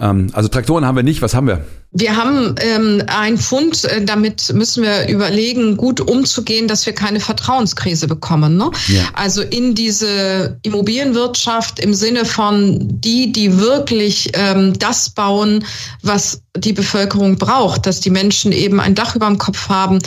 Ähm, 0.00 0.30
also 0.32 0.48
Traktoren 0.48 0.84
haben 0.86 0.96
wir 0.96 1.02
nicht. 1.02 1.22
Was 1.22 1.34
haben 1.34 1.46
wir? 1.46 1.64
Wir 1.90 2.16
haben 2.16 2.54
ähm, 2.60 3.02
einen 3.06 3.38
Fund, 3.38 3.84
äh, 3.84 4.04
damit 4.04 4.52
müssen 4.52 4.82
wir 4.82 5.08
überlegen, 5.08 5.76
gut 5.78 6.00
umzugehen, 6.00 6.68
dass 6.68 6.84
wir 6.84 6.92
keine 6.92 7.18
Vertrauenskrise 7.18 8.06
bekommen. 8.06 8.58
Ne? 8.58 8.70
Ja. 8.88 9.04
Also 9.14 9.40
in 9.40 9.74
diese 9.74 10.58
Immobilienwirtschaft 10.62 11.80
im 11.80 11.94
Sinne 11.94 12.26
von 12.26 13.00
die, 13.00 13.32
die 13.32 13.58
wirklich 13.58 14.30
ähm, 14.34 14.78
das 14.78 15.10
bauen, 15.10 15.64
was 16.02 16.42
die 16.58 16.72
Bevölkerung 16.72 17.36
braucht, 17.36 17.86
dass 17.86 18.00
die 18.00 18.10
Menschen 18.10 18.52
eben 18.52 18.80
ein 18.80 18.94
Dach 18.94 19.16
über 19.16 19.26
dem 19.26 19.38
Kopf 19.38 19.68
haben. 19.68 19.98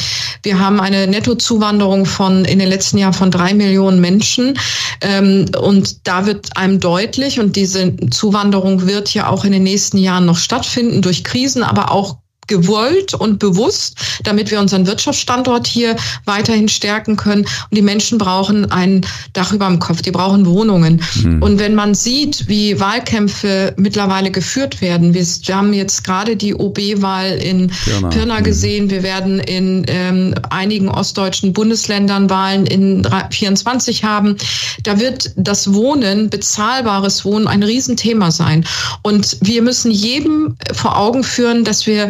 Wir 0.43 0.59
haben 0.59 0.79
eine 0.79 1.07
Nettozuwanderung 1.07 2.05
von 2.05 2.45
in 2.45 2.59
den 2.59 2.67
letzten 2.67 2.97
Jahren 2.97 3.13
von 3.13 3.31
drei 3.31 3.53
Millionen 3.53 4.01
Menschen. 4.01 4.57
Ähm, 5.01 5.45
und 5.59 6.07
da 6.07 6.25
wird 6.25 6.57
einem 6.57 6.79
deutlich, 6.79 7.39
und 7.39 7.55
diese 7.55 7.95
Zuwanderung 8.09 8.87
wird 8.87 9.13
ja 9.13 9.27
auch 9.27 9.45
in 9.45 9.51
den 9.51 9.63
nächsten 9.63 9.97
Jahren 9.97 10.25
noch 10.25 10.37
stattfinden 10.37 11.01
durch 11.01 11.23
Krisen, 11.23 11.63
aber 11.63 11.91
auch 11.91 12.17
gewollt 12.51 13.13
und 13.13 13.39
bewusst, 13.39 13.95
damit 14.25 14.51
wir 14.51 14.59
unseren 14.59 14.85
Wirtschaftsstandort 14.85 15.67
hier 15.67 15.95
weiterhin 16.25 16.67
stärken 16.67 17.15
können. 17.15 17.43
Und 17.43 17.77
die 17.77 17.81
Menschen 17.81 18.17
brauchen 18.17 18.69
ein 18.69 19.05
Dach 19.31 19.53
über 19.53 19.67
dem 19.67 19.79
Kopf, 19.79 20.01
die 20.01 20.11
brauchen 20.11 20.45
Wohnungen. 20.45 21.01
Mhm. 21.23 21.41
Und 21.41 21.59
wenn 21.59 21.75
man 21.75 21.95
sieht, 21.95 22.49
wie 22.49 22.77
Wahlkämpfe 22.79 23.73
mittlerweile 23.77 24.31
geführt 24.31 24.81
werden, 24.81 25.13
wir, 25.13 25.25
haben 25.55 25.71
jetzt 25.71 26.03
gerade 26.03 26.35
die 26.35 26.53
OB-Wahl 26.53 27.37
in 27.37 27.71
Pirna, 27.85 28.09
Pirna 28.09 28.39
mhm. 28.39 28.43
gesehen, 28.43 28.89
wir 28.89 29.03
werden 29.03 29.39
in 29.39 29.85
ähm, 29.87 30.35
einigen 30.49 30.89
ostdeutschen 30.89 31.53
Bundesländern 31.53 32.29
Wahlen 32.29 32.65
in 32.65 33.07
24 33.29 34.03
haben, 34.03 34.35
da 34.83 34.99
wird 34.99 35.31
das 35.37 35.73
Wohnen, 35.73 36.29
bezahlbares 36.29 37.23
Wohnen 37.23 37.47
ein 37.47 37.63
Riesenthema 37.63 38.29
sein. 38.31 38.65
Und 39.03 39.37
wir 39.39 39.61
müssen 39.61 39.89
jedem 39.91 40.57
vor 40.73 40.97
Augen 40.97 41.23
führen, 41.23 41.63
dass 41.63 41.87
wir 41.87 42.09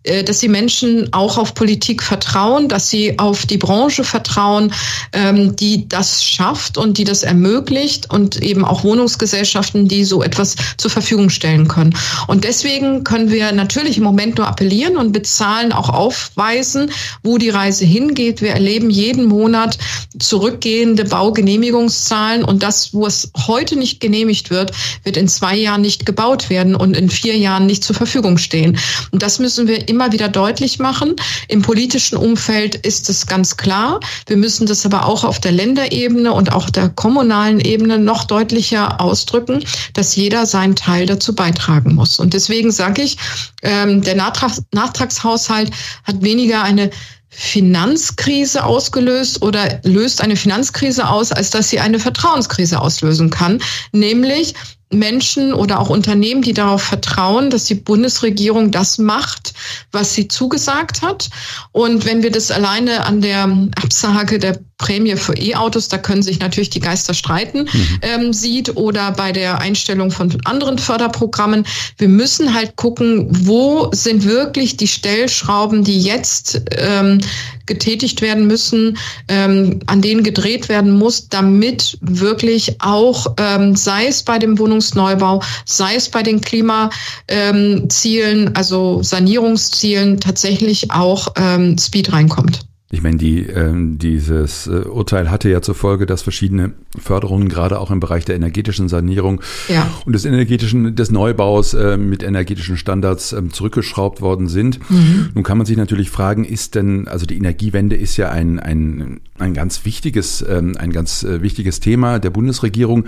dass 0.23 0.39
die 0.39 0.47
Menschen 0.47 1.13
auch 1.13 1.37
auf 1.37 1.53
Politik 1.53 2.01
vertrauen, 2.01 2.67
dass 2.67 2.89
sie 2.89 3.19
auf 3.19 3.45
die 3.45 3.57
Branche 3.57 4.03
vertrauen, 4.03 4.73
ähm, 5.13 5.55
die 5.55 5.87
das 5.87 6.23
schafft 6.23 6.77
und 6.77 6.97
die 6.97 7.03
das 7.03 7.23
ermöglicht 7.23 8.09
und 8.09 8.41
eben 8.41 8.65
auch 8.65 8.83
Wohnungsgesellschaften, 8.83 9.87
die 9.87 10.03
so 10.03 10.23
etwas 10.23 10.55
zur 10.77 10.89
Verfügung 10.89 11.29
stellen 11.29 11.67
können. 11.67 11.95
Und 12.27 12.43
deswegen 12.43 13.03
können 13.03 13.29
wir 13.29 13.51
natürlich 13.51 13.97
im 13.97 14.03
Moment 14.03 14.37
nur 14.37 14.47
appellieren 14.47 14.97
und 14.97 15.11
bezahlen, 15.11 15.71
auch 15.71 15.89
aufweisen, 15.89 16.91
wo 17.21 17.37
die 17.37 17.49
Reise 17.49 17.85
hingeht. 17.85 18.41
Wir 18.41 18.51
erleben 18.51 18.89
jeden 18.89 19.25
Monat 19.25 19.77
zurückgehende 20.17 21.05
Baugenehmigungszahlen 21.05 22.43
und 22.43 22.63
das, 22.63 22.93
wo 22.93 23.05
es 23.05 23.31
heute 23.47 23.75
nicht 23.75 23.99
genehmigt 23.99 24.49
wird, 24.49 24.71
wird 25.03 25.17
in 25.17 25.27
zwei 25.27 25.55
Jahren 25.55 25.81
nicht 25.81 26.05
gebaut 26.05 26.49
werden 26.49 26.75
und 26.75 26.97
in 26.97 27.09
vier 27.09 27.37
Jahren 27.37 27.67
nicht 27.67 27.83
zur 27.83 27.95
Verfügung 27.95 28.37
stehen. 28.37 28.77
Und 29.11 29.21
das 29.21 29.37
müssen 29.39 29.67
wir 29.67 29.87
immer 29.91 30.11
wieder 30.11 30.29
deutlich 30.29 30.79
machen. 30.79 31.15
Im 31.47 31.61
politischen 31.61 32.17
Umfeld 32.17 32.75
ist 32.75 33.09
es 33.09 33.27
ganz 33.27 33.57
klar. 33.57 33.99
Wir 34.25 34.37
müssen 34.37 34.65
das 34.65 34.85
aber 34.85 35.05
auch 35.05 35.23
auf 35.23 35.39
der 35.39 35.51
Länderebene 35.51 36.33
und 36.33 36.51
auch 36.51 36.69
der 36.69 36.89
kommunalen 36.89 37.59
Ebene 37.59 37.99
noch 37.99 38.23
deutlicher 38.23 38.99
ausdrücken, 38.99 39.63
dass 39.93 40.15
jeder 40.15 40.45
seinen 40.45 40.75
Teil 40.75 41.05
dazu 41.05 41.35
beitragen 41.35 41.93
muss. 41.93 42.19
Und 42.19 42.33
deswegen 42.33 42.71
sage 42.71 43.03
ich, 43.03 43.17
ähm, 43.61 44.01
der 44.01 44.15
Nachtrags 44.15 44.63
Nachtragshaushalt 44.71 45.71
hat 46.03 46.21
weniger 46.23 46.63
eine 46.63 46.89
Finanzkrise 47.33 48.63
ausgelöst 48.63 49.41
oder 49.41 49.79
löst 49.83 50.21
eine 50.21 50.35
Finanzkrise 50.35 51.07
aus, 51.07 51.31
als 51.31 51.49
dass 51.49 51.69
sie 51.69 51.79
eine 51.79 51.99
Vertrauenskrise 51.99 52.79
auslösen 52.79 53.29
kann. 53.29 53.61
Nämlich, 53.93 54.53
Menschen 54.91 55.53
oder 55.53 55.79
auch 55.79 55.89
Unternehmen, 55.89 56.41
die 56.41 56.53
darauf 56.53 56.83
vertrauen, 56.83 57.49
dass 57.49 57.65
die 57.65 57.75
Bundesregierung 57.75 58.71
das 58.71 58.97
macht, 58.97 59.53
was 59.91 60.13
sie 60.13 60.27
zugesagt 60.27 61.01
hat. 61.01 61.29
Und 61.71 62.05
wenn 62.05 62.23
wir 62.23 62.31
das 62.31 62.51
alleine 62.51 63.05
an 63.05 63.21
der 63.21 63.43
Absage 63.81 64.39
der 64.39 64.59
Prämie 64.81 65.15
für 65.15 65.37
E-Autos, 65.37 65.87
da 65.89 65.99
können 65.99 66.23
sich 66.23 66.39
natürlich 66.39 66.71
die 66.71 66.79
Geister 66.79 67.13
streiten, 67.13 67.69
mhm. 67.71 67.99
ähm, 68.01 68.33
sieht 68.33 68.75
oder 68.75 69.11
bei 69.11 69.31
der 69.31 69.59
Einstellung 69.59 70.09
von 70.09 70.35
anderen 70.43 70.79
Förderprogrammen. 70.79 71.65
Wir 71.99 72.09
müssen 72.09 72.53
halt 72.53 72.75
gucken, 72.75 73.27
wo 73.29 73.91
sind 73.93 74.25
wirklich 74.25 74.77
die 74.77 74.87
Stellschrauben, 74.87 75.83
die 75.83 76.01
jetzt 76.01 76.63
ähm, 76.77 77.19
getätigt 77.67 78.21
werden 78.21 78.47
müssen, 78.47 78.97
ähm, 79.27 79.81
an 79.85 80.01
denen 80.01 80.23
gedreht 80.23 80.67
werden 80.67 80.97
muss, 80.97 81.29
damit 81.29 81.99
wirklich 82.01 82.81
auch, 82.81 83.27
ähm, 83.37 83.75
sei 83.75 84.07
es 84.07 84.23
bei 84.23 84.39
dem 84.39 84.57
Wohnungsneubau, 84.57 85.43
sei 85.65 85.95
es 85.95 86.09
bei 86.09 86.23
den 86.23 86.41
Klimazielen, 86.41 86.91
ähm, 87.27 88.51
also 88.55 89.03
Sanierungszielen, 89.03 90.19
tatsächlich 90.19 90.89
auch 90.91 91.33
ähm, 91.37 91.77
Speed 91.77 92.11
reinkommt. 92.11 92.70
Ich 92.93 93.01
meine, 93.01 93.15
die, 93.15 93.47
äh, 93.47 93.73
dieses 93.73 94.67
äh, 94.67 94.81
Urteil 94.81 95.31
hatte 95.31 95.49
ja 95.49 95.61
zur 95.61 95.75
Folge, 95.75 96.05
dass 96.05 96.21
verschiedene 96.21 96.73
Förderungen 96.99 97.47
gerade 97.47 97.79
auch 97.79 97.89
im 97.89 98.01
Bereich 98.01 98.25
der 98.25 98.35
energetischen 98.35 98.89
Sanierung 98.89 99.41
ja. 99.69 99.89
und 100.05 100.11
des 100.11 100.25
energetischen 100.25 100.93
des 100.93 101.09
Neubaus 101.09 101.73
äh, 101.73 101.95
mit 101.95 102.21
energetischen 102.21 102.75
Standards 102.75 103.31
äh, 103.31 103.41
zurückgeschraubt 103.49 104.19
worden 104.19 104.49
sind. 104.49 104.79
Mhm. 104.89 105.29
Nun 105.33 105.43
kann 105.45 105.57
man 105.57 105.65
sich 105.65 105.77
natürlich 105.77 106.09
fragen, 106.09 106.43
ist 106.43 106.75
denn 106.75 107.07
also 107.07 107.25
die 107.25 107.37
Energiewende 107.37 107.95
ist 107.95 108.17
ja 108.17 108.29
ein 108.29 108.59
ein 108.59 109.21
ein 109.41 109.53
ganz 109.53 109.85
wichtiges 109.85 110.45
ähm, 110.47 110.75
ein 110.77 110.91
ganz 110.91 111.23
äh, 111.23 111.41
wichtiges 111.41 111.79
Thema 111.79 112.19
der 112.19 112.29
Bundesregierung. 112.29 113.05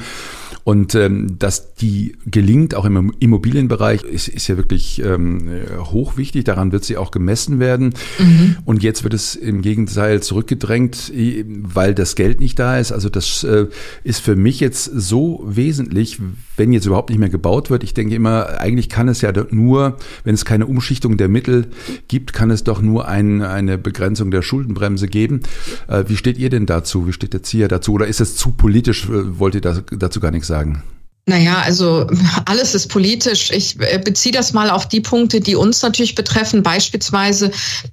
Und 0.64 0.96
ähm, 0.96 1.38
dass 1.40 1.74
die 1.76 2.16
gelingt, 2.26 2.74
auch 2.74 2.86
im 2.86 3.14
Immobilienbereich, 3.20 4.04
ist, 4.04 4.30
ist 4.30 4.48
ja 4.48 4.56
wirklich 4.56 5.04
ähm, 5.04 5.50
hoch 5.92 6.16
wichtig. 6.16 6.46
Daran 6.46 6.72
wird 6.72 6.86
sie 6.86 6.96
auch 6.96 7.12
gemessen 7.12 7.60
werden. 7.60 7.94
Mhm. 8.18 8.58
Und 8.64 8.82
jetzt 8.82 9.04
wird 9.04 9.14
es 9.14 9.36
im 9.36 9.62
Gegenteil 9.62 10.24
zurückgedrängt, 10.24 11.12
weil 11.46 11.94
das 11.94 12.16
Geld 12.16 12.40
nicht 12.40 12.60
da 12.60 12.78
ist. 12.78 12.94
Also 12.94 13.10
das 13.10 13.44
äh, 13.44 13.68
ist 14.06 14.22
für 14.22 14.38
mich 14.38 14.62
jetzt 14.62 14.86
so 14.86 15.44
wesentlich, 15.46 16.20
wenn 16.56 16.72
jetzt 16.72 16.86
überhaupt 16.86 17.10
nicht 17.10 17.20
mehr 17.20 17.30
gebaut 17.30 17.70
wird. 17.70 17.84
Ich 17.84 17.94
denke 17.94 18.16
immer, 18.16 18.62
eigentlich 18.62 18.88
kann 18.88 19.10
es 19.10 19.20
ja 19.20 19.34
nur, 19.52 19.98
wenn 20.24 20.34
es 20.34 20.46
keine 20.46 20.66
Umschichtung 20.66 21.18
der 21.18 21.28
Mittel 21.28 21.68
gibt, 22.08 22.32
kann 22.32 22.52
es 22.52 22.64
doch 22.64 22.82
nur 22.82 23.10
ein, 23.10 23.42
eine 23.42 23.78
Begrenzung 23.78 24.32
der 24.32 24.42
Schuldenbremse 24.42 25.08
geben. 25.08 25.42
Äh, 25.90 26.06
wie 26.08 26.16
steht 26.24 26.38
ihr 26.38 26.50
denn 26.50 26.66
dazu? 26.66 27.06
Wie 27.06 27.12
steht 27.12 27.34
der 27.34 27.44
ZIA 27.44 27.68
dazu? 27.68 27.92
Oder 27.92 28.08
ist 28.08 28.22
es 28.22 28.38
zu 28.38 28.52
politisch? 28.52 29.10
Wollt 29.10 29.56
ihr 29.56 29.62
dazu 29.62 30.22
gar 30.22 30.32
nichts 30.32 30.48
sagen? 30.48 30.82
Naja, 31.26 31.62
also 31.64 32.06
alles 32.46 32.76
ist 32.76 32.90
politisch. 32.90 33.50
Ich 33.52 33.80
äh, 33.80 33.98
beziehe 33.98 34.34
das 34.34 34.52
mal 34.52 34.70
auf 34.70 34.90
die 34.90 35.00
Punkte, 35.00 35.40
die 35.40 35.56
uns 35.56 35.82
natürlich 35.82 36.16
betreffen. 36.16 36.64
Beispielsweise 36.64 37.52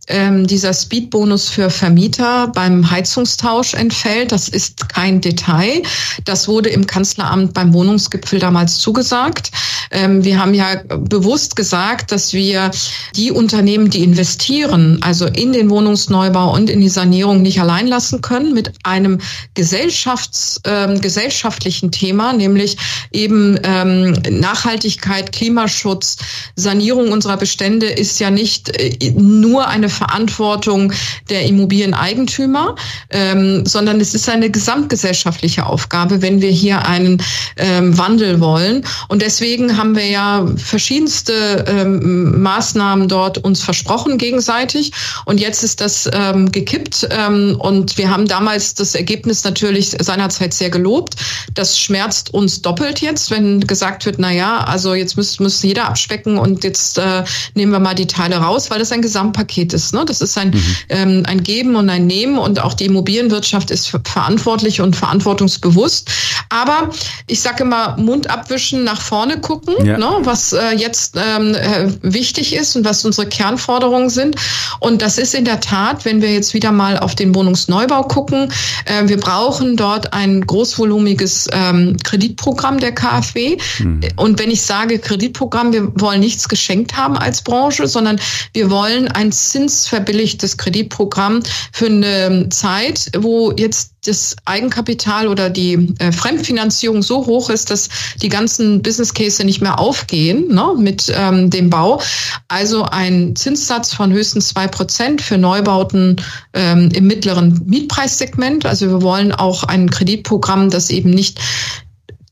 ähm, 0.08 0.48
dieser 0.48 0.74
Speedbonus 0.74 1.48
für 1.48 1.70
Vermieter 1.70 2.48
beim 2.48 2.90
Heizungstausch 2.90 3.74
entfällt. 3.74 4.32
Das 4.32 4.48
ist 4.48 4.88
kein 4.88 5.20
Detail. 5.20 5.82
Das 6.24 6.48
wurde 6.48 6.70
im 6.70 6.86
Kanzleramt 6.88 7.54
beim 7.54 7.72
Wohnungsgipfel 7.72 8.40
damals 8.40 8.78
zugesagt. 8.78 9.52
Ähm, 9.92 10.24
wir 10.24 10.40
haben 10.40 10.54
ja 10.54 10.82
bewusst 10.88 11.54
gesagt, 11.54 12.10
dass 12.10 12.32
wir 12.32 12.72
die 13.14 13.30
Unternehmen, 13.30 13.90
die 13.90 14.02
investieren, 14.02 14.98
also 15.02 15.26
in 15.26 15.52
den 15.52 15.70
Wohnungsneubau 15.70 16.52
und 16.52 16.68
in 16.68 16.80
die 16.80 16.88
Sanierung 16.88 17.42
nicht 17.42 17.60
allein 17.60 17.86
lassen 17.86 18.22
können 18.22 18.54
mit 18.54 18.72
einem 18.82 19.20
Gesellschafts, 19.54 20.60
äh, 20.64 20.98
gesellschaftlichen 20.98 21.92
Thema, 21.92 22.32
nämlich 22.32 22.76
eben 23.20 23.58
ähm, 23.64 24.12
Nachhaltigkeit, 24.30 25.32
Klimaschutz, 25.32 26.16
Sanierung 26.56 27.12
unserer 27.12 27.36
Bestände 27.36 27.86
ist 27.86 28.18
ja 28.18 28.30
nicht 28.30 28.70
äh, 28.70 29.12
nur 29.12 29.68
eine 29.68 29.90
Verantwortung 29.90 30.92
der 31.28 31.44
Immobilieneigentümer, 31.44 32.76
ähm, 33.10 33.66
sondern 33.66 34.00
es 34.00 34.14
ist 34.14 34.28
eine 34.28 34.50
gesamtgesellschaftliche 34.50 35.66
Aufgabe, 35.66 36.22
wenn 36.22 36.40
wir 36.40 36.50
hier 36.50 36.86
einen 36.86 37.22
ähm, 37.56 37.96
Wandel 37.98 38.40
wollen. 38.40 38.84
Und 39.08 39.20
deswegen 39.20 39.76
haben 39.76 39.94
wir 39.94 40.08
ja 40.08 40.46
verschiedenste 40.56 41.64
ähm, 41.68 42.40
Maßnahmen 42.40 43.08
dort 43.08 43.38
uns 43.38 43.62
versprochen 43.62 44.16
gegenseitig. 44.16 44.92
Und 45.26 45.40
jetzt 45.40 45.62
ist 45.62 45.80
das 45.80 46.08
ähm, 46.12 46.50
gekippt. 46.50 47.06
Ähm, 47.10 47.56
und 47.58 47.98
wir 47.98 48.10
haben 48.10 48.26
damals 48.26 48.74
das 48.74 48.94
Ergebnis 48.94 49.44
natürlich 49.44 49.90
seinerzeit 50.00 50.54
sehr 50.54 50.70
gelobt. 50.70 51.16
Das 51.54 51.78
schmerzt 51.78 52.32
uns 52.32 52.62
doppelt 52.62 53.00
jetzt 53.00 53.09
jetzt, 53.10 53.30
wenn 53.30 53.60
gesagt 53.60 54.06
wird, 54.06 54.16
na 54.18 54.30
ja, 54.30 54.58
also 54.58 54.94
jetzt 54.94 55.16
muss, 55.16 55.40
muss 55.40 55.62
jeder 55.62 55.86
abspecken 55.86 56.38
und 56.38 56.64
jetzt 56.64 56.98
äh, 56.98 57.24
nehmen 57.54 57.72
wir 57.72 57.80
mal 57.80 57.94
die 57.94 58.06
Teile 58.06 58.36
raus, 58.36 58.70
weil 58.70 58.78
das 58.78 58.92
ein 58.92 59.02
Gesamtpaket 59.02 59.72
ist. 59.72 59.92
Ne? 59.92 60.04
Das 60.06 60.20
ist 60.20 60.38
ein, 60.38 60.50
mhm. 60.50 60.76
ähm, 60.88 61.22
ein 61.26 61.42
Geben 61.42 61.76
und 61.76 61.90
ein 61.90 62.06
Nehmen 62.06 62.38
und 62.38 62.60
auch 62.62 62.74
die 62.74 62.86
Immobilienwirtschaft 62.86 63.70
ist 63.70 63.96
verantwortlich 64.04 64.80
und 64.80 64.96
verantwortungsbewusst. 64.96 66.10
Aber 66.48 66.90
ich 67.26 67.40
sage 67.40 67.64
immer, 67.64 67.96
Mund 67.96 68.30
abwischen, 68.30 68.84
nach 68.84 69.00
vorne 69.00 69.40
gucken, 69.40 69.74
ja. 69.84 69.98
ne? 69.98 70.18
was 70.22 70.52
äh, 70.52 70.74
jetzt 70.76 71.16
ähm, 71.16 71.54
äh, 71.54 71.88
wichtig 72.02 72.54
ist 72.54 72.76
und 72.76 72.84
was 72.84 73.04
unsere 73.04 73.26
Kernforderungen 73.26 74.10
sind. 74.10 74.36
Und 74.78 75.02
das 75.02 75.18
ist 75.18 75.34
in 75.34 75.44
der 75.44 75.60
Tat, 75.60 76.04
wenn 76.04 76.22
wir 76.22 76.32
jetzt 76.32 76.54
wieder 76.54 76.72
mal 76.72 76.98
auf 76.98 77.14
den 77.14 77.34
Wohnungsneubau 77.34 78.02
gucken, 78.04 78.52
äh, 78.84 79.08
wir 79.08 79.18
brauchen 79.18 79.76
dort 79.76 80.12
ein 80.12 80.46
großvolumiges 80.46 81.48
ähm, 81.52 81.96
Kreditprogramm 82.02 82.78
der 82.78 82.92
KfW. 83.00 83.56
Mhm. 83.78 84.00
Und 84.16 84.38
wenn 84.38 84.50
ich 84.50 84.62
sage 84.62 84.98
Kreditprogramm, 84.98 85.72
wir 85.72 85.92
wollen 86.00 86.20
nichts 86.20 86.48
geschenkt 86.48 86.96
haben 86.96 87.16
als 87.16 87.42
Branche, 87.42 87.86
sondern 87.86 88.20
wir 88.52 88.70
wollen 88.70 89.08
ein 89.08 89.32
zinsverbilligtes 89.32 90.56
Kreditprogramm 90.56 91.42
für 91.72 91.86
eine 91.86 92.48
Zeit, 92.50 93.10
wo 93.18 93.52
jetzt 93.52 93.92
das 94.04 94.36
Eigenkapital 94.46 95.28
oder 95.28 95.50
die 95.50 95.94
äh, 95.98 96.10
Fremdfinanzierung 96.10 97.02
so 97.02 97.26
hoch 97.26 97.50
ist, 97.50 97.70
dass 97.70 97.88
die 98.22 98.30
ganzen 98.30 98.82
Business 98.82 99.12
Case 99.12 99.44
nicht 99.44 99.60
mehr 99.60 99.78
aufgehen 99.78 100.48
ne, 100.48 100.74
mit 100.78 101.12
ähm, 101.14 101.50
dem 101.50 101.68
Bau. 101.68 102.00
Also 102.48 102.84
ein 102.84 103.36
Zinssatz 103.36 103.92
von 103.92 104.12
höchstens 104.12 104.48
zwei 104.48 104.68
Prozent 104.68 105.20
für 105.20 105.36
Neubauten 105.36 106.16
ähm, 106.54 106.88
im 106.94 107.06
mittleren 107.06 107.60
Mietpreissegment. 107.66 108.64
Also 108.64 108.88
wir 108.88 109.02
wollen 109.02 109.32
auch 109.32 109.64
ein 109.64 109.90
Kreditprogramm, 109.90 110.70
das 110.70 110.88
eben 110.90 111.10
nicht 111.10 111.38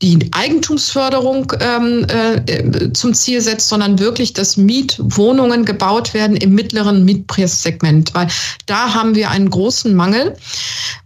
die 0.01 0.29
Eigentumsförderung 0.31 1.51
ähm, 1.59 2.05
äh, 2.07 2.93
zum 2.93 3.13
Ziel 3.13 3.41
setzt, 3.41 3.67
sondern 3.67 3.99
wirklich, 3.99 4.31
dass 4.31 4.55
Mietwohnungen 4.55 5.65
gebaut 5.65 6.13
werden 6.13 6.37
im 6.37 6.55
mittleren 6.55 7.03
Mietpreissegment, 7.03 8.13
weil 8.13 8.27
da 8.65 8.93
haben 8.93 9.15
wir 9.15 9.29
einen 9.29 9.49
großen 9.49 9.93
Mangel. 9.93 10.35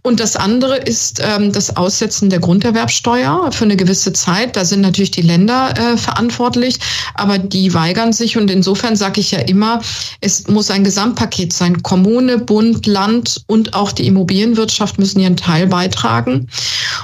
Und 0.02 0.20
das 0.20 0.36
andere 0.36 0.76
ist 0.76 1.20
ähm, 1.24 1.50
das 1.50 1.76
Aussetzen 1.76 2.30
der 2.30 2.38
Grunderwerbsteuer 2.38 3.50
für 3.50 3.64
eine 3.64 3.76
gewisse 3.76 4.12
Zeit. 4.12 4.54
Da 4.54 4.64
sind 4.64 4.82
natürlich 4.82 5.10
die 5.10 5.22
Länder 5.22 5.74
äh, 5.76 5.96
verantwortlich, 5.96 6.78
aber 7.14 7.38
die 7.38 7.74
weigern 7.74 8.12
sich. 8.12 8.36
Und 8.36 8.48
insofern 8.48 8.94
sage 8.94 9.20
ich 9.20 9.32
ja 9.32 9.40
immer, 9.40 9.80
es 10.20 10.46
muss 10.46 10.70
ein 10.70 10.84
Gesamtpaket 10.84 11.52
sein. 11.52 11.82
Kommune, 11.82 12.38
Bund, 12.38 12.86
Land 12.86 13.42
und 13.48 13.74
auch 13.74 13.90
die 13.90 14.06
Immobilienwirtschaft 14.06 15.00
müssen 15.00 15.18
ihren 15.18 15.36
Teil 15.36 15.66
beitragen. 15.66 16.48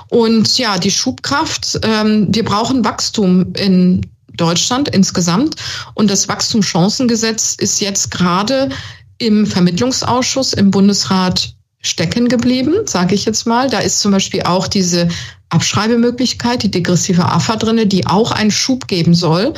Und 0.08 0.56
ja, 0.58 0.78
die 0.78 0.90
Schubkraft 0.90 1.79
ähm, 1.82 2.28
wir 2.30 2.44
brauchen 2.44 2.84
Wachstum 2.84 3.52
in 3.54 4.06
Deutschland 4.34 4.88
insgesamt. 4.88 5.56
Und 5.94 6.10
das 6.10 6.28
Wachstumschancengesetz 6.28 7.54
ist 7.58 7.80
jetzt 7.80 8.10
gerade 8.10 8.70
im 9.18 9.46
Vermittlungsausschuss 9.46 10.54
im 10.54 10.70
Bundesrat 10.70 11.54
stecken 11.80 12.28
geblieben, 12.28 12.74
sage 12.86 13.14
ich 13.14 13.24
jetzt 13.24 13.46
mal. 13.46 13.70
Da 13.70 13.78
ist 13.78 14.00
zum 14.00 14.12
Beispiel 14.12 14.42
auch 14.42 14.68
diese 14.68 15.08
Abschreibemöglichkeit, 15.50 16.62
die 16.62 16.70
degressive 16.70 17.24
AFA 17.24 17.56
drinne, 17.56 17.86
die 17.86 18.06
auch 18.06 18.30
einen 18.30 18.52
Schub 18.52 18.86
geben 18.86 19.14
soll. 19.14 19.52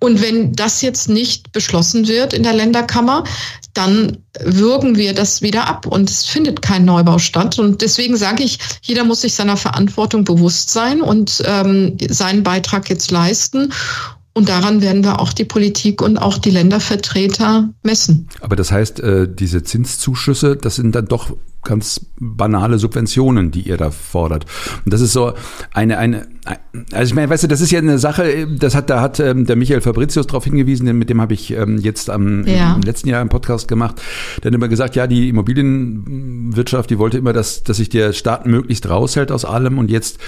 Und 0.00 0.20
wenn 0.20 0.52
das 0.52 0.82
jetzt 0.82 1.08
nicht 1.08 1.52
beschlossen 1.52 2.08
wird 2.08 2.32
in 2.32 2.42
der 2.42 2.52
Länderkammer, 2.52 3.24
dann 3.74 4.18
würgen 4.40 4.96
wir 4.96 5.14
das 5.14 5.42
wieder 5.42 5.66
ab 5.68 5.86
und 5.86 6.10
es 6.10 6.24
findet 6.24 6.62
kein 6.62 6.84
Neubau 6.84 7.18
statt. 7.18 7.58
Und 7.58 7.82
deswegen 7.82 8.16
sage 8.16 8.42
ich, 8.42 8.58
jeder 8.82 9.04
muss 9.04 9.20
sich 9.20 9.34
seiner 9.34 9.56
Verantwortung 9.56 10.24
bewusst 10.24 10.70
sein 10.70 11.00
und 11.00 11.42
ähm, 11.46 11.96
seinen 12.08 12.42
Beitrag 12.42 12.88
jetzt 12.88 13.10
leisten. 13.10 13.72
Und 14.36 14.48
daran 14.48 14.82
werden 14.82 15.04
wir 15.04 15.20
auch 15.20 15.32
die 15.32 15.44
Politik 15.44 16.02
und 16.02 16.18
auch 16.18 16.38
die 16.38 16.50
Ländervertreter 16.50 17.70
messen. 17.84 18.28
Aber 18.40 18.56
das 18.56 18.72
heißt, 18.72 18.98
äh, 18.98 19.32
diese 19.32 19.62
Zinszuschüsse, 19.62 20.56
das 20.56 20.74
sind 20.74 20.92
dann 20.94 21.06
doch 21.06 21.36
ganz 21.62 22.06
banale 22.18 22.78
Subventionen, 22.78 23.52
die 23.52 23.62
ihr 23.62 23.76
da 23.76 23.92
fordert. 23.92 24.44
Und 24.84 24.92
das 24.92 25.00
ist 25.00 25.12
so 25.12 25.34
eine, 25.72 25.98
eine, 25.98 26.26
also 26.92 27.10
ich 27.10 27.14
meine, 27.14 27.30
weißt 27.30 27.44
du, 27.44 27.48
das 27.48 27.60
ist 27.60 27.70
ja 27.70 27.78
eine 27.78 27.98
Sache, 27.98 28.46
das 28.46 28.74
hat, 28.74 28.90
da 28.90 29.00
hat 29.00 29.20
ähm, 29.20 29.46
der 29.46 29.56
Michael 29.56 29.80
Fabricius 29.80 30.26
darauf 30.26 30.44
hingewiesen, 30.44 30.86
denn 30.86 30.96
mit 30.96 31.08
dem 31.08 31.20
habe 31.20 31.34
ich 31.34 31.50
ähm, 31.52 31.78
jetzt 31.78 32.10
am 32.10 32.46
ja. 32.46 32.74
im 32.74 32.82
letzten 32.82 33.08
Jahr 33.08 33.20
einen 33.20 33.30
Podcast 33.30 33.68
gemacht. 33.68 34.00
Der 34.42 34.50
hat 34.50 34.54
immer 34.54 34.68
gesagt, 34.68 34.96
ja, 34.96 35.06
die 35.06 35.28
Immobilienwirtschaft 35.28 36.74
Wirtschaft, 36.74 36.90
die 36.90 36.98
wollte 36.98 37.18
immer, 37.18 37.32
dass, 37.32 37.62
dass 37.62 37.76
sich 37.76 37.88
der 37.88 38.12
Staat 38.12 38.46
möglichst 38.46 38.88
raushält 38.88 39.30
aus 39.30 39.44
allem 39.44 39.78
und 39.78 39.90
jetzt, 39.90 40.18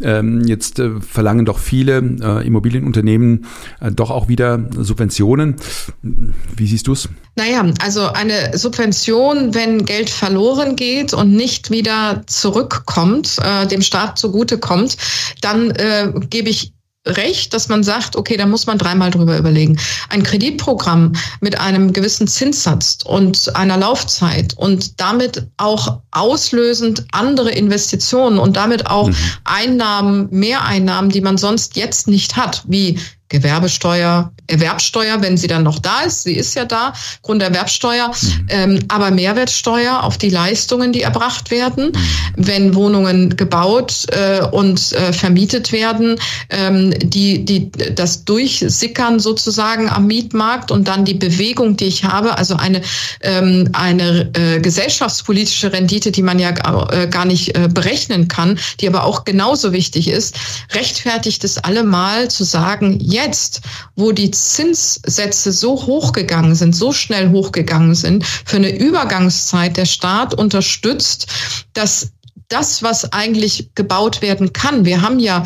ähm, 0.00 0.46
jetzt 0.46 0.78
äh, 0.78 1.00
verlangen 1.00 1.44
doch 1.44 1.58
viele 1.58 1.98
äh, 1.98 2.46
Immobilienunternehmen 2.46 3.46
äh, 3.80 3.90
doch 3.90 4.10
auch 4.10 4.28
wieder 4.28 4.68
Subventionen. 4.76 5.56
Wie 6.02 6.66
siehst 6.66 6.86
du 6.86 6.92
es? 6.92 7.08
Naja, 7.36 7.64
also 7.82 8.08
eine 8.08 8.56
Subvention, 8.56 9.54
wenn 9.54 9.84
Geld 9.84 10.10
verloren 10.10 10.76
geht 10.76 11.14
und 11.14 11.32
nicht 11.32 11.70
wieder 11.70 12.22
zurückkommt, 12.26 13.38
äh, 13.42 13.66
dem 13.66 13.82
Staat 13.82 14.18
zugutekommt, 14.18 14.96
dann 15.40 15.57
äh, 15.70 16.12
gebe 16.30 16.48
ich 16.48 16.72
recht, 17.06 17.54
dass 17.54 17.68
man 17.68 17.82
sagt, 17.82 18.16
okay, 18.16 18.36
da 18.36 18.46
muss 18.46 18.66
man 18.66 18.78
dreimal 18.78 19.10
drüber 19.10 19.38
überlegen. 19.38 19.78
Ein 20.08 20.22
Kreditprogramm 20.22 21.12
mit 21.40 21.58
einem 21.58 21.92
gewissen 21.92 22.28
Zinssatz 22.28 22.98
und 23.04 23.54
einer 23.56 23.76
Laufzeit 23.76 24.54
und 24.56 25.00
damit 25.00 25.46
auch 25.56 26.00
auslösend 26.10 27.04
andere 27.12 27.50
Investitionen 27.50 28.38
und 28.38 28.56
damit 28.56 28.86
auch 28.86 29.08
mhm. 29.08 29.16
Einnahmen, 29.44 30.28
Mehreinnahmen, 30.30 31.10
die 31.10 31.20
man 31.20 31.38
sonst 31.38 31.76
jetzt 31.76 32.08
nicht 32.08 32.36
hat, 32.36 32.64
wie 32.66 32.98
Gewerbesteuer, 33.28 34.32
Erwerbsteuer, 34.48 35.22
wenn 35.22 35.36
sie 35.36 35.46
dann 35.46 35.62
noch 35.62 35.78
da 35.78 36.00
ist. 36.00 36.24
Sie 36.24 36.34
ist 36.34 36.54
ja 36.54 36.64
da, 36.64 36.92
Grunderwerbsteuer, 37.22 38.08
mhm. 38.08 38.46
ähm, 38.48 38.78
aber 38.88 39.10
Mehrwertsteuer 39.10 40.02
auf 40.02 40.18
die 40.18 40.30
Leistungen, 40.30 40.92
die 40.92 41.02
erbracht 41.02 41.50
werden, 41.50 41.92
mhm. 41.92 41.96
wenn 42.36 42.74
Wohnungen 42.74 43.36
gebaut 43.36 44.06
äh, 44.08 44.44
und 44.46 44.92
äh, 44.92 45.12
vermietet 45.12 45.72
werden, 45.72 46.18
ähm, 46.50 46.94
die, 46.98 47.44
die 47.44 47.70
das 47.94 48.24
Durchsickern 48.24 49.20
sozusagen 49.20 49.88
am 49.88 50.06
Mietmarkt 50.06 50.70
und 50.70 50.88
dann 50.88 51.04
die 51.04 51.14
Bewegung, 51.14 51.76
die 51.76 51.86
ich 51.86 52.04
habe, 52.04 52.38
also 52.38 52.56
eine, 52.56 52.80
ähm, 53.20 53.68
eine 53.72 54.30
äh, 54.34 54.60
gesellschaftspolitische 54.60 55.72
Rendite, 55.72 56.10
die 56.10 56.22
man 56.22 56.38
ja 56.38 56.50
äh, 56.50 57.06
gar 57.08 57.24
nicht 57.24 57.54
äh, 57.54 57.68
berechnen 57.68 58.28
kann, 58.28 58.58
die 58.80 58.88
aber 58.88 59.04
auch 59.04 59.24
genauso 59.24 59.72
wichtig 59.72 60.08
ist, 60.08 60.36
rechtfertigt 60.72 61.44
es 61.44 61.58
allemal 61.58 62.30
zu 62.30 62.44
sagen, 62.44 62.98
jetzt, 63.00 63.60
wo 63.96 64.12
die 64.12 64.30
Zinssätze 64.46 65.52
so 65.52 65.86
hochgegangen 65.86 66.54
sind, 66.54 66.74
so 66.74 66.92
schnell 66.92 67.30
hochgegangen 67.30 67.94
sind, 67.94 68.24
für 68.26 68.56
eine 68.56 68.76
Übergangszeit 68.76 69.76
der 69.76 69.86
Staat 69.86 70.34
unterstützt, 70.34 71.26
dass 71.74 72.12
das, 72.48 72.82
was 72.82 73.12
eigentlich 73.12 73.70
gebaut 73.74 74.22
werden 74.22 74.52
kann. 74.52 74.84
Wir 74.84 75.02
haben 75.02 75.18
ja 75.18 75.44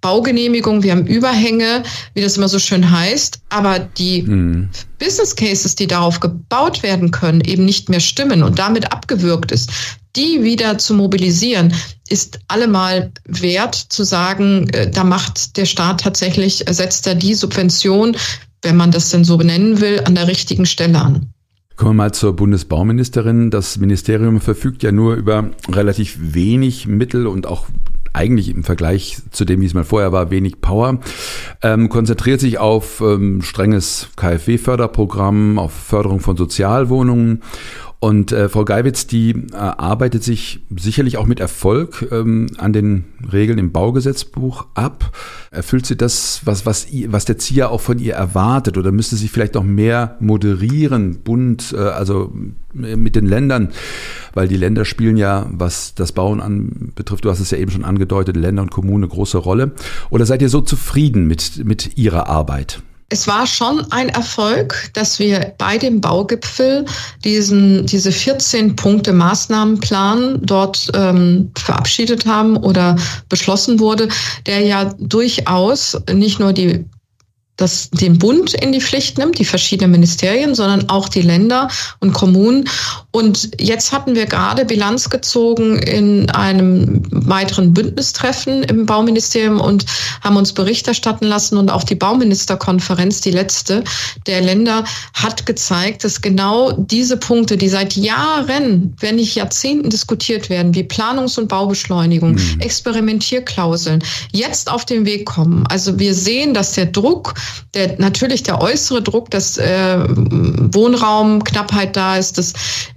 Baugenehmigung, 0.00 0.82
wir 0.82 0.92
haben 0.92 1.06
Überhänge, 1.06 1.82
wie 2.14 2.22
das 2.22 2.36
immer 2.36 2.48
so 2.48 2.58
schön 2.58 2.90
heißt, 2.90 3.40
aber 3.50 3.78
die 3.78 4.22
mhm. 4.22 4.68
Business 4.98 5.36
Cases, 5.36 5.74
die 5.74 5.86
darauf 5.86 6.20
gebaut 6.20 6.82
werden 6.82 7.10
können, 7.10 7.40
eben 7.42 7.64
nicht 7.64 7.88
mehr 7.88 8.00
stimmen 8.00 8.42
und 8.42 8.58
damit 8.58 8.92
abgewürgt 8.92 9.52
ist, 9.52 9.70
die 10.16 10.42
wieder 10.42 10.78
zu 10.78 10.94
mobilisieren, 10.94 11.72
ist 12.08 12.40
allemal 12.48 13.12
wert 13.26 13.74
zu 13.74 14.04
sagen, 14.04 14.68
äh, 14.70 14.90
da 14.90 15.04
macht 15.04 15.56
der 15.56 15.66
Staat 15.66 16.00
tatsächlich, 16.00 16.64
setzt 16.68 17.06
er 17.06 17.14
die 17.14 17.34
Subvention, 17.34 18.16
wenn 18.62 18.76
man 18.76 18.90
das 18.90 19.10
denn 19.10 19.24
so 19.24 19.36
benennen 19.36 19.80
will, 19.80 20.02
an 20.04 20.14
der 20.14 20.26
richtigen 20.26 20.66
Stelle 20.66 21.00
an. 21.00 21.32
Kommen 21.76 21.92
wir 21.92 22.04
mal 22.04 22.12
zur 22.12 22.36
Bundesbauministerin. 22.36 23.50
Das 23.50 23.78
Ministerium 23.78 24.40
verfügt 24.40 24.82
ja 24.82 24.92
nur 24.92 25.14
über 25.14 25.50
relativ 25.66 26.18
wenig 26.20 26.86
Mittel 26.86 27.26
und 27.26 27.46
auch 27.46 27.68
eigentlich 28.12 28.48
im 28.48 28.64
Vergleich 28.64 29.18
zu 29.30 29.44
dem, 29.44 29.60
wie 29.60 29.66
es 29.66 29.74
mal 29.74 29.84
vorher 29.84 30.12
war, 30.12 30.30
wenig 30.30 30.60
Power, 30.60 30.98
ähm, 31.62 31.88
konzentriert 31.88 32.40
sich 32.40 32.58
auf 32.58 33.00
ähm, 33.00 33.42
strenges 33.42 34.08
KfW-Förderprogramm, 34.16 35.58
auf 35.58 35.72
Förderung 35.72 36.20
von 36.20 36.36
Sozialwohnungen 36.36 37.42
und 38.02 38.32
äh, 38.32 38.48
Frau 38.48 38.64
Geiwitz, 38.64 39.06
die 39.06 39.32
äh, 39.52 39.56
arbeitet 39.56 40.24
sich 40.24 40.60
sicherlich 40.74 41.18
auch 41.18 41.26
mit 41.26 41.38
Erfolg 41.38 42.08
ähm, 42.10 42.46
an 42.56 42.72
den 42.72 43.04
Regeln 43.30 43.58
im 43.58 43.72
Baugesetzbuch 43.72 44.64
ab. 44.72 45.14
Erfüllt 45.50 45.84
sie 45.84 45.96
das, 45.96 46.40
was, 46.46 46.64
was, 46.64 46.86
was 47.08 47.26
der 47.26 47.36
Zieher 47.36 47.70
auch 47.70 47.82
von 47.82 47.98
ihr 47.98 48.14
erwartet? 48.14 48.78
Oder 48.78 48.90
müsste 48.90 49.16
sie 49.16 49.28
vielleicht 49.28 49.52
noch 49.52 49.64
mehr 49.64 50.16
moderieren, 50.18 51.20
bunt, 51.22 51.74
äh, 51.76 51.76
also 51.76 52.32
mit 52.72 53.16
den 53.16 53.26
Ländern? 53.26 53.68
Weil 54.32 54.48
die 54.48 54.56
Länder 54.56 54.86
spielen 54.86 55.18
ja, 55.18 55.46
was 55.52 55.94
das 55.94 56.12
Bauen 56.12 56.40
anbetrifft, 56.40 57.26
du 57.26 57.30
hast 57.30 57.40
es 57.40 57.50
ja 57.50 57.58
eben 57.58 57.70
schon 57.70 57.84
angedeutet, 57.84 58.34
Länder 58.34 58.62
und 58.62 58.70
Kommunen 58.70 59.04
eine 59.04 59.12
große 59.12 59.36
Rolle. 59.36 59.72
Oder 60.08 60.24
seid 60.24 60.40
ihr 60.40 60.48
so 60.48 60.62
zufrieden 60.62 61.26
mit, 61.26 61.66
mit 61.66 61.98
ihrer 61.98 62.28
Arbeit? 62.28 62.80
Es 63.10 63.26
war 63.26 63.46
schon 63.46 63.84
ein 63.90 64.08
Erfolg, 64.08 64.90
dass 64.94 65.18
wir 65.18 65.52
bei 65.58 65.76
dem 65.78 66.00
Baugipfel 66.00 66.84
diesen, 67.24 67.84
diese 67.86 68.12
14 68.12 68.76
Punkte 68.76 69.12
Maßnahmenplan 69.12 70.38
dort 70.42 70.90
ähm, 70.94 71.50
verabschiedet 71.58 72.24
haben 72.24 72.56
oder 72.56 72.96
beschlossen 73.28 73.80
wurde, 73.80 74.08
der 74.46 74.60
ja 74.60 74.94
durchaus 74.98 76.00
nicht 76.12 76.38
nur 76.38 76.52
die 76.52 76.84
das 77.60 77.90
den 77.90 78.18
Bund 78.18 78.54
in 78.54 78.72
die 78.72 78.80
Pflicht 78.80 79.18
nimmt, 79.18 79.38
die 79.38 79.44
verschiedenen 79.44 79.90
Ministerien, 79.90 80.54
sondern 80.54 80.88
auch 80.88 81.08
die 81.08 81.22
Länder 81.22 81.68
und 82.00 82.12
Kommunen. 82.12 82.68
Und 83.10 83.50
jetzt 83.58 83.92
hatten 83.92 84.14
wir 84.14 84.26
gerade 84.26 84.64
Bilanz 84.64 85.10
gezogen 85.10 85.78
in 85.78 86.30
einem 86.30 87.02
weiteren 87.10 87.74
Bündnistreffen 87.74 88.62
im 88.62 88.86
Bauministerium 88.86 89.60
und 89.60 89.84
haben 90.22 90.36
uns 90.36 90.52
Bericht 90.52 90.88
erstatten 90.88 91.26
lassen. 91.26 91.58
Und 91.58 91.70
auch 91.70 91.84
die 91.84 91.94
Bauministerkonferenz, 91.94 93.20
die 93.20 93.30
letzte 93.30 93.84
der 94.26 94.40
Länder, 94.40 94.84
hat 95.14 95.46
gezeigt, 95.46 96.04
dass 96.04 96.20
genau 96.20 96.72
diese 96.72 97.16
Punkte, 97.16 97.56
die 97.56 97.68
seit 97.68 97.96
Jahren, 97.96 98.94
wenn 99.00 99.16
nicht 99.16 99.34
Jahrzehnten 99.34 99.90
diskutiert 99.90 100.50
werden, 100.50 100.74
wie 100.74 100.82
Planungs- 100.82 101.38
und 101.38 101.48
Baubeschleunigung, 101.48 102.32
mhm. 102.32 102.60
Experimentierklauseln, 102.60 104.02
jetzt 104.32 104.70
auf 104.70 104.84
den 104.84 105.04
Weg 105.04 105.26
kommen. 105.26 105.66
Also 105.66 105.98
wir 105.98 106.14
sehen, 106.14 106.54
dass 106.54 106.72
der 106.72 106.86
Druck 106.86 107.34
der, 107.74 107.98
natürlich 107.98 108.42
der 108.42 108.60
äußere 108.60 109.02
Druck, 109.02 109.30
dass 109.30 109.58
äh, 109.58 109.98
Wohnraumknappheit 110.08 111.96
da 111.96 112.16
ist, 112.16 112.38
dass 112.38 112.52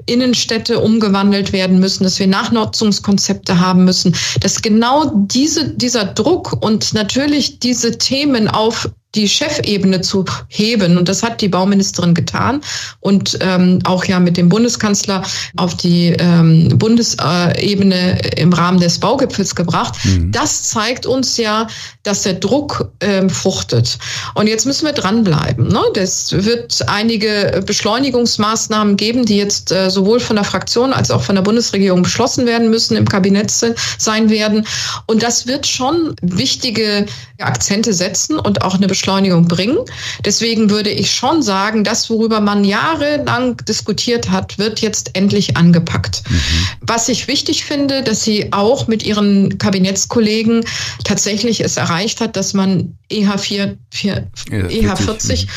Innenstädte 0.05 0.79
umgewandelt 0.79 1.53
werden 1.53 1.79
müssen, 1.79 2.03
dass 2.03 2.19
wir 2.19 2.27
Nachnutzungskonzepte 2.27 3.59
haben 3.59 3.85
müssen, 3.85 4.15
dass 4.41 4.61
genau 4.61 5.11
diese, 5.13 5.69
dieser 5.69 6.05
Druck 6.05 6.57
und 6.63 6.93
natürlich 6.93 7.59
diese 7.59 7.97
Themen 7.97 8.47
auf 8.47 8.89
die 9.15 9.27
Chefebene 9.29 10.01
zu 10.01 10.25
heben. 10.47 10.97
Und 10.97 11.07
das 11.07 11.23
hat 11.23 11.41
die 11.41 11.47
Bauministerin 11.47 12.13
getan 12.13 12.61
und 12.99 13.37
ähm, 13.41 13.79
auch 13.83 14.05
ja 14.05 14.19
mit 14.19 14.37
dem 14.37 14.49
Bundeskanzler 14.49 15.23
auf 15.55 15.75
die 15.75 16.15
ähm, 16.19 16.69
Bundesebene 16.77 18.19
im 18.37 18.53
Rahmen 18.53 18.79
des 18.79 18.99
Baugipfels 18.99 19.55
gebracht. 19.55 19.95
Mhm. 20.03 20.31
Das 20.31 20.63
zeigt 20.63 21.05
uns 21.05 21.37
ja, 21.37 21.67
dass 22.01 22.23
der 22.23 22.33
Druck 22.33 22.91
ähm, 23.01 23.29
fruchtet. 23.29 23.97
Und 24.33 24.47
jetzt 24.47 24.65
müssen 24.65 24.85
wir 24.85 24.93
dranbleiben. 24.93 25.67
Ne? 25.67 25.81
Das 25.93 26.31
wird 26.31 26.83
einige 26.87 27.63
Beschleunigungsmaßnahmen 27.65 28.97
geben, 28.97 29.25
die 29.25 29.37
jetzt 29.37 29.71
äh, 29.71 29.89
sowohl 29.89 30.19
von 30.19 30.35
der 30.35 30.45
Fraktion 30.45 30.91
als 30.91 31.11
auch 31.11 31.21
von 31.21 31.35
der 31.35 31.43
Bundesregierung 31.43 32.01
beschlossen 32.01 32.45
werden 32.45 32.69
müssen, 32.69 32.97
im 32.97 33.07
Kabinett 33.07 33.51
sein 33.51 34.29
werden. 34.29 34.65
Und 35.05 35.21
das 35.21 35.47
wird 35.47 35.67
schon 35.67 36.15
wichtige 36.21 37.05
Akzente 37.39 37.93
setzen 37.93 38.39
und 38.39 38.63
auch 38.63 38.75
eine 38.75 38.87
Beschleunigung 38.87 39.02
bringen. 39.05 39.77
Deswegen 40.25 40.69
würde 40.69 40.89
ich 40.89 41.11
schon 41.11 41.41
sagen, 41.41 41.83
das, 41.83 42.09
worüber 42.09 42.39
man 42.39 42.63
jahrelang 42.63 43.57
diskutiert 43.67 44.29
hat, 44.29 44.57
wird 44.57 44.79
jetzt 44.79 45.11
endlich 45.13 45.57
angepackt. 45.57 46.23
Mhm. 46.29 46.39
Was 46.81 47.09
ich 47.09 47.27
wichtig 47.27 47.65
finde, 47.65 48.03
dass 48.03 48.23
sie 48.23 48.51
auch 48.51 48.87
mit 48.87 49.03
ihren 49.03 49.57
Kabinettskollegen 49.57 50.65
tatsächlich 51.03 51.61
es 51.61 51.77
erreicht 51.77 52.21
hat, 52.21 52.35
dass 52.35 52.53
man 52.53 52.97
EH4, 53.11 53.77
4, 53.91 54.27
ja, 54.49 54.57
EH40 54.67 55.47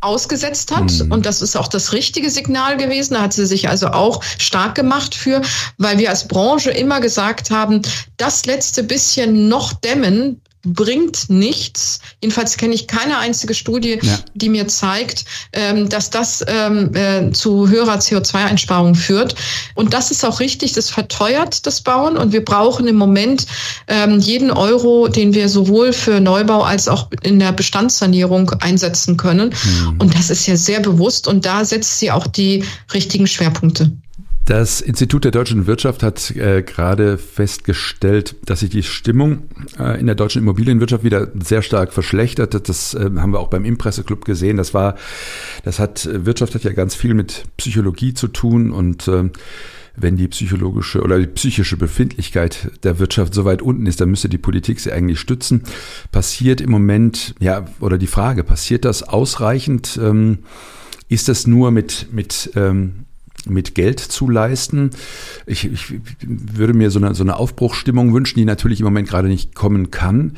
ausgesetzt 0.00 0.74
hat. 0.74 0.90
Mhm. 0.92 1.12
Und 1.12 1.26
das 1.26 1.42
ist 1.42 1.56
auch 1.56 1.68
das 1.68 1.92
richtige 1.92 2.30
Signal 2.30 2.76
gewesen. 2.76 3.14
Da 3.14 3.22
hat 3.22 3.32
sie 3.32 3.46
sich 3.46 3.68
also 3.68 3.88
auch 3.88 4.22
stark 4.38 4.74
gemacht 4.74 5.14
für, 5.14 5.42
weil 5.78 5.98
wir 5.98 6.10
als 6.10 6.28
Branche 6.28 6.70
immer 6.70 7.00
gesagt 7.00 7.50
haben, 7.50 7.82
das 8.16 8.46
letzte 8.46 8.82
bisschen 8.82 9.48
noch 9.48 9.72
dämmen, 9.72 10.40
bringt 10.66 11.30
nichts. 11.30 12.00
Jedenfalls 12.20 12.56
kenne 12.56 12.74
ich 12.74 12.86
keine 12.86 13.18
einzige 13.18 13.54
Studie, 13.54 13.98
ja. 14.02 14.18
die 14.34 14.48
mir 14.48 14.68
zeigt, 14.68 15.24
ähm, 15.52 15.88
dass 15.88 16.10
das 16.10 16.44
ähm, 16.46 16.94
äh, 16.94 17.30
zu 17.32 17.68
höherer 17.68 17.98
CO2-Einsparung 17.98 18.94
führt. 18.94 19.34
Und 19.74 19.94
das 19.94 20.10
ist 20.10 20.24
auch 20.24 20.40
richtig, 20.40 20.72
das 20.72 20.90
verteuert 20.90 21.66
das 21.66 21.80
Bauen 21.80 22.16
und 22.16 22.32
wir 22.32 22.44
brauchen 22.44 22.86
im 22.88 22.96
Moment 22.96 23.46
ähm, 23.86 24.18
jeden 24.18 24.50
Euro, 24.50 25.08
den 25.08 25.34
wir 25.34 25.48
sowohl 25.48 25.92
für 25.92 26.20
Neubau 26.20 26.62
als 26.62 26.88
auch 26.88 27.10
in 27.22 27.38
der 27.38 27.52
Bestandssanierung 27.52 28.50
einsetzen 28.60 29.16
können. 29.16 29.50
Mhm. 29.50 29.96
Und 29.98 30.14
das 30.14 30.30
ist 30.30 30.46
ja 30.46 30.56
sehr 30.56 30.80
bewusst 30.80 31.28
und 31.28 31.46
da 31.46 31.64
setzt 31.64 31.98
sie 31.98 32.10
auch 32.10 32.26
die 32.26 32.64
richtigen 32.92 33.26
Schwerpunkte. 33.26 33.92
Das 34.46 34.80
Institut 34.80 35.24
der 35.24 35.32
deutschen 35.32 35.66
Wirtschaft 35.66 36.04
hat 36.04 36.30
äh, 36.30 36.62
gerade 36.62 37.18
festgestellt, 37.18 38.36
dass 38.44 38.60
sich 38.60 38.70
die 38.70 38.84
Stimmung 38.84 39.48
äh, 39.76 39.98
in 39.98 40.06
der 40.06 40.14
deutschen 40.14 40.40
Immobilienwirtschaft 40.42 41.02
wieder 41.02 41.26
sehr 41.34 41.62
stark 41.62 41.92
verschlechtert. 41.92 42.68
Das 42.68 42.94
äh, 42.94 43.10
haben 43.16 43.32
wir 43.32 43.40
auch 43.40 43.50
beim 43.50 43.64
Impresseclub 43.64 44.24
gesehen. 44.24 44.56
Das 44.56 44.72
war, 44.72 44.94
das 45.64 45.80
hat 45.80 46.08
Wirtschaft 46.12 46.54
hat 46.54 46.62
ja 46.62 46.72
ganz 46.72 46.94
viel 46.94 47.14
mit 47.14 47.42
Psychologie 47.56 48.14
zu 48.14 48.28
tun 48.28 48.70
und 48.70 49.08
äh, 49.08 49.24
wenn 49.96 50.16
die 50.16 50.28
psychologische 50.28 51.02
oder 51.02 51.18
die 51.18 51.26
psychische 51.26 51.76
Befindlichkeit 51.76 52.70
der 52.84 53.00
Wirtschaft 53.00 53.34
so 53.34 53.44
weit 53.44 53.62
unten 53.62 53.86
ist, 53.86 54.00
dann 54.00 54.10
müsste 54.10 54.28
die 54.28 54.38
Politik 54.38 54.78
sie 54.78 54.92
eigentlich 54.92 55.18
stützen. 55.18 55.64
Passiert 56.12 56.60
im 56.60 56.70
Moment, 56.70 57.34
ja, 57.40 57.64
oder 57.80 57.98
die 57.98 58.06
Frage, 58.06 58.44
passiert 58.44 58.84
das 58.84 59.02
ausreichend? 59.02 59.98
Ähm, 60.00 60.38
ist 61.08 61.28
das 61.28 61.48
nur 61.48 61.72
mit, 61.72 62.08
mit 62.12 62.52
ähm, 62.54 63.05
mit 63.46 63.74
Geld 63.74 64.00
zu 64.00 64.28
leisten. 64.28 64.90
Ich, 65.46 65.64
ich 65.64 65.94
würde 66.22 66.74
mir 66.74 66.90
so 66.90 66.98
eine, 66.98 67.14
so 67.14 67.22
eine 67.22 67.36
Aufbruchstimmung 67.36 68.12
wünschen, 68.14 68.38
die 68.38 68.44
natürlich 68.44 68.80
im 68.80 68.84
Moment 68.84 69.08
gerade 69.08 69.28
nicht 69.28 69.54
kommen 69.54 69.90
kann. 69.90 70.36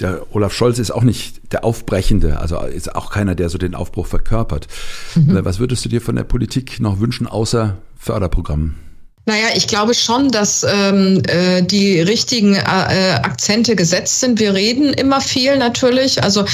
Der 0.00 0.26
Olaf 0.34 0.54
Scholz 0.54 0.78
ist 0.78 0.90
auch 0.90 1.02
nicht 1.02 1.52
der 1.52 1.64
Aufbrechende, 1.64 2.40
also 2.40 2.58
ist 2.60 2.94
auch 2.94 3.10
keiner, 3.10 3.34
der 3.34 3.50
so 3.50 3.58
den 3.58 3.74
Aufbruch 3.74 4.06
verkörpert. 4.06 4.66
Mhm. 5.14 5.44
Was 5.44 5.58
würdest 5.58 5.84
du 5.84 5.88
dir 5.88 6.00
von 6.00 6.16
der 6.16 6.24
Politik 6.24 6.80
noch 6.80 7.00
wünschen, 7.00 7.26
außer 7.26 7.76
Förderprogrammen? 7.98 8.74
Naja, 9.24 9.48
ich 9.54 9.68
glaube 9.68 9.94
schon, 9.94 10.30
dass 10.30 10.64
ähm, 10.64 11.22
äh, 11.28 11.62
die 11.62 12.00
richtigen 12.00 12.54
äh, 12.54 13.20
Akzente 13.22 13.76
gesetzt 13.76 14.18
sind. 14.18 14.40
Wir 14.40 14.54
reden 14.54 14.92
immer 14.92 15.20
viel 15.20 15.58
natürlich. 15.58 16.24
Also 16.24 16.44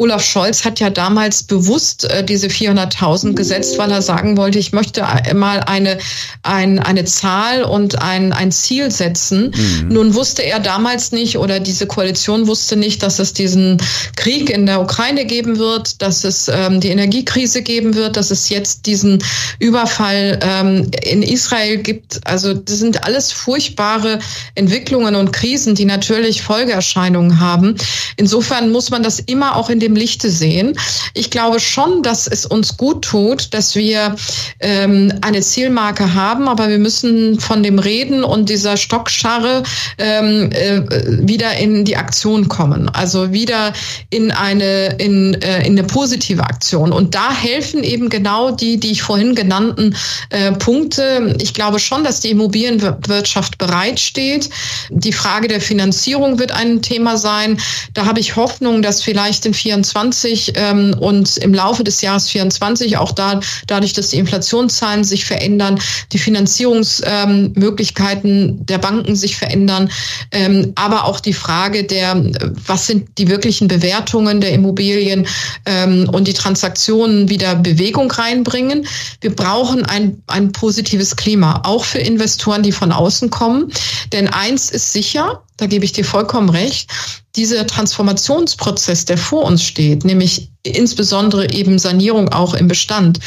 Olaf 0.00 0.24
Scholz 0.24 0.64
hat 0.64 0.80
ja 0.80 0.88
damals 0.88 1.42
bewusst 1.42 2.04
äh, 2.04 2.24
diese 2.24 2.46
400.000 2.46 3.34
gesetzt, 3.34 3.76
weil 3.76 3.90
er 3.90 4.00
sagen 4.00 4.38
wollte, 4.38 4.58
ich 4.58 4.72
möchte 4.72 5.06
mal 5.34 5.60
eine, 5.60 5.98
ein, 6.42 6.78
eine 6.78 7.04
Zahl 7.04 7.62
und 7.64 8.00
ein, 8.00 8.32
ein 8.32 8.50
Ziel 8.50 8.90
setzen. 8.90 9.52
Mhm. 9.54 9.88
Nun 9.88 10.14
wusste 10.14 10.42
er 10.42 10.58
damals 10.58 11.12
nicht 11.12 11.36
oder 11.36 11.60
diese 11.60 11.86
Koalition 11.86 12.46
wusste 12.46 12.76
nicht, 12.76 13.02
dass 13.02 13.18
es 13.18 13.34
diesen 13.34 13.76
Krieg 14.16 14.48
in 14.48 14.64
der 14.64 14.80
Ukraine 14.80 15.26
geben 15.26 15.58
wird, 15.58 16.00
dass 16.00 16.24
es 16.24 16.48
ähm, 16.48 16.80
die 16.80 16.88
Energiekrise 16.88 17.60
geben 17.62 17.94
wird, 17.94 18.16
dass 18.16 18.30
es 18.30 18.48
jetzt 18.48 18.86
diesen 18.86 19.22
Überfall 19.58 20.40
ähm, 20.42 20.90
in 21.02 21.22
Israel 21.22 21.76
gibt. 21.76 22.26
Also 22.26 22.54
das 22.54 22.78
sind 22.78 23.04
alles 23.04 23.32
furchtbare 23.32 24.18
Entwicklungen 24.54 25.14
und 25.14 25.32
Krisen, 25.32 25.74
die 25.74 25.84
natürlich 25.84 26.40
Folgeerscheinungen 26.40 27.38
haben. 27.38 27.76
Insofern 28.16 28.72
muss 28.72 28.90
man 28.90 29.02
das 29.02 29.18
immer 29.20 29.56
auch 29.56 29.68
in 29.68 29.78
dem 29.78 29.89
dem 29.90 29.96
Lichte 29.96 30.30
sehen. 30.30 30.78
Ich 31.14 31.30
glaube 31.30 31.60
schon, 31.60 32.02
dass 32.02 32.26
es 32.26 32.46
uns 32.46 32.76
gut 32.76 33.04
tut, 33.04 33.52
dass 33.52 33.74
wir 33.74 34.14
ähm, 34.60 35.12
eine 35.20 35.40
Zielmarke 35.40 36.14
haben, 36.14 36.48
aber 36.48 36.68
wir 36.68 36.78
müssen 36.78 37.40
von 37.40 37.62
dem 37.62 37.78
Reden 37.78 38.24
und 38.24 38.48
dieser 38.48 38.76
Stockscharre 38.76 39.62
ähm, 39.98 40.50
äh, 40.52 40.82
wieder 41.26 41.56
in 41.56 41.84
die 41.84 41.96
Aktion 41.96 42.48
kommen. 42.48 42.88
Also 42.88 43.32
wieder 43.32 43.72
in 44.10 44.30
eine, 44.30 44.96
in, 44.98 45.34
äh, 45.34 45.66
in 45.66 45.78
eine 45.78 45.84
positive 45.84 46.42
Aktion. 46.42 46.92
Und 46.92 47.14
da 47.14 47.32
helfen 47.32 47.82
eben 47.82 48.08
genau 48.08 48.50
die, 48.50 48.78
die 48.78 48.92
ich 48.92 49.02
vorhin 49.02 49.34
genannten 49.34 49.96
äh, 50.30 50.52
Punkte. 50.52 51.34
Ich 51.40 51.54
glaube 51.54 51.78
schon, 51.78 52.04
dass 52.04 52.20
die 52.20 52.30
Immobilienwirtschaft 52.30 53.58
bereitsteht. 53.58 54.50
Die 54.90 55.12
Frage 55.12 55.48
der 55.48 55.60
Finanzierung 55.60 56.38
wird 56.38 56.52
ein 56.52 56.82
Thema 56.82 57.16
sein. 57.16 57.58
Da 57.94 58.06
habe 58.06 58.20
ich 58.20 58.36
Hoffnung, 58.36 58.82
dass 58.82 59.02
vielleicht 59.02 59.46
in 59.46 59.54
24 59.54 59.79
24 59.84 60.54
ähm, 60.56 60.96
und 60.98 61.36
im 61.38 61.54
Laufe 61.54 61.82
des 61.84 62.02
Jahres 62.02 62.28
24 62.28 62.98
auch 62.98 63.12
da, 63.12 63.40
dadurch, 63.66 63.94
dass 63.94 64.10
die 64.10 64.18
Inflationszahlen 64.18 65.04
sich 65.04 65.24
verändern, 65.24 65.80
die 66.12 66.18
Finanzierungsmöglichkeiten 66.18 68.30
ähm, 68.30 68.66
der 68.66 68.78
Banken 68.78 69.14
sich 69.16 69.36
verändern, 69.36 69.90
ähm, 70.32 70.72
aber 70.74 71.04
auch 71.04 71.20
die 71.20 71.32
Frage 71.32 71.84
der, 71.84 72.22
was 72.66 72.86
sind 72.86 73.18
die 73.18 73.28
wirklichen 73.28 73.68
Bewertungen 73.68 74.40
der 74.40 74.52
Immobilien 74.52 75.28
ähm, 75.66 76.08
und 76.10 76.26
die 76.28 76.34
Transaktionen 76.34 77.28
wieder 77.28 77.54
Bewegung 77.54 78.10
reinbringen. 78.10 78.86
Wir 79.20 79.34
brauchen 79.34 79.84
ein, 79.84 80.22
ein 80.26 80.52
positives 80.52 81.16
Klima, 81.16 81.62
auch 81.64 81.84
für 81.84 81.98
Investoren, 81.98 82.62
die 82.62 82.72
von 82.72 82.92
außen 82.92 83.30
kommen. 83.30 83.72
Denn 84.12 84.28
eins 84.28 84.70
ist 84.70 84.92
sicher, 84.92 85.42
da 85.60 85.66
gebe 85.66 85.84
ich 85.84 85.92
dir 85.92 86.04
vollkommen 86.04 86.48
recht, 86.48 86.90
dieser 87.36 87.66
Transformationsprozess, 87.66 89.04
der 89.04 89.18
vor 89.18 89.44
uns 89.44 89.62
steht, 89.62 90.04
nämlich 90.04 90.50
insbesondere 90.62 91.52
eben 91.52 91.78
Sanierung 91.78 92.30
auch 92.30 92.54
im 92.54 92.66
Bestand, 92.66 93.20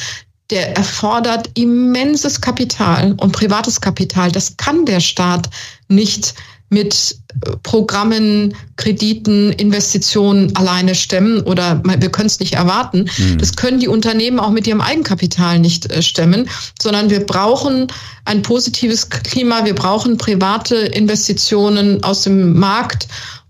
der 0.49 0.75
erfordert 0.75 1.49
immenses 1.53 2.41
Kapital 2.41 3.13
und 3.17 3.31
privates 3.31 3.81
Kapital. 3.81 4.31
Das 4.31 4.57
kann 4.57 4.85
der 4.85 4.99
Staat 4.99 5.49
nicht 5.87 6.33
mit 6.73 7.17
äh, 7.45 7.51
Programmen, 7.63 8.55
Krediten, 8.75 9.51
Investitionen 9.53 10.55
alleine 10.55 10.95
stemmen 10.95 11.41
oder 11.41 11.81
wir 11.83 12.09
können 12.09 12.27
es 12.27 12.39
nicht 12.39 12.55
erwarten. 12.55 13.09
Mhm. 13.17 13.37
Das 13.37 13.55
können 13.55 13.79
die 13.79 13.87
Unternehmen 13.87 14.39
auch 14.39 14.51
mit 14.51 14.67
ihrem 14.67 14.81
Eigenkapital 14.81 15.59
nicht 15.59 15.91
äh, 15.91 16.01
stemmen, 16.01 16.49
sondern 16.81 17.09
wir 17.09 17.25
brauchen 17.25 17.87
ein 18.25 18.41
positives 18.41 19.09
Klima, 19.09 19.65
wir 19.65 19.75
brauchen 19.75 20.17
private 20.17 20.75
Investitionen 20.75 22.03
aus 22.03 22.23
dem 22.23 22.57
Markt 22.57 23.07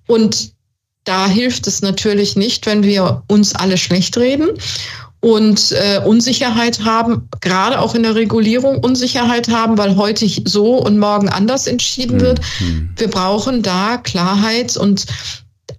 und 0.07 0.53
da 1.05 1.27
hilft 1.27 1.67
es 1.67 1.81
natürlich 1.81 2.37
nicht, 2.37 2.65
wenn 2.65 2.83
wir 2.83 3.23
uns 3.27 3.55
alle 3.55 3.77
schlecht 3.77 4.17
reden 4.17 4.51
und 5.23 5.71
äh, 5.71 6.01
Unsicherheit 6.03 6.83
haben, 6.83 7.29
gerade 7.39 7.79
auch 7.79 7.95
in 7.95 8.03
der 8.03 8.13
Regulierung 8.13 8.79
Unsicherheit 8.79 9.47
haben, 9.47 9.77
weil 9.77 9.95
heute 9.95 10.27
so 10.43 10.75
und 10.75 10.99
morgen 10.99 11.29
anders 11.29 11.65
entschieden 11.65 12.19
wird. 12.19 12.41
Mhm. 12.59 12.89
Wir 12.97 13.07
brauchen 13.07 13.61
da 13.61 13.95
Klarheit 13.95 14.75
und 14.75 15.05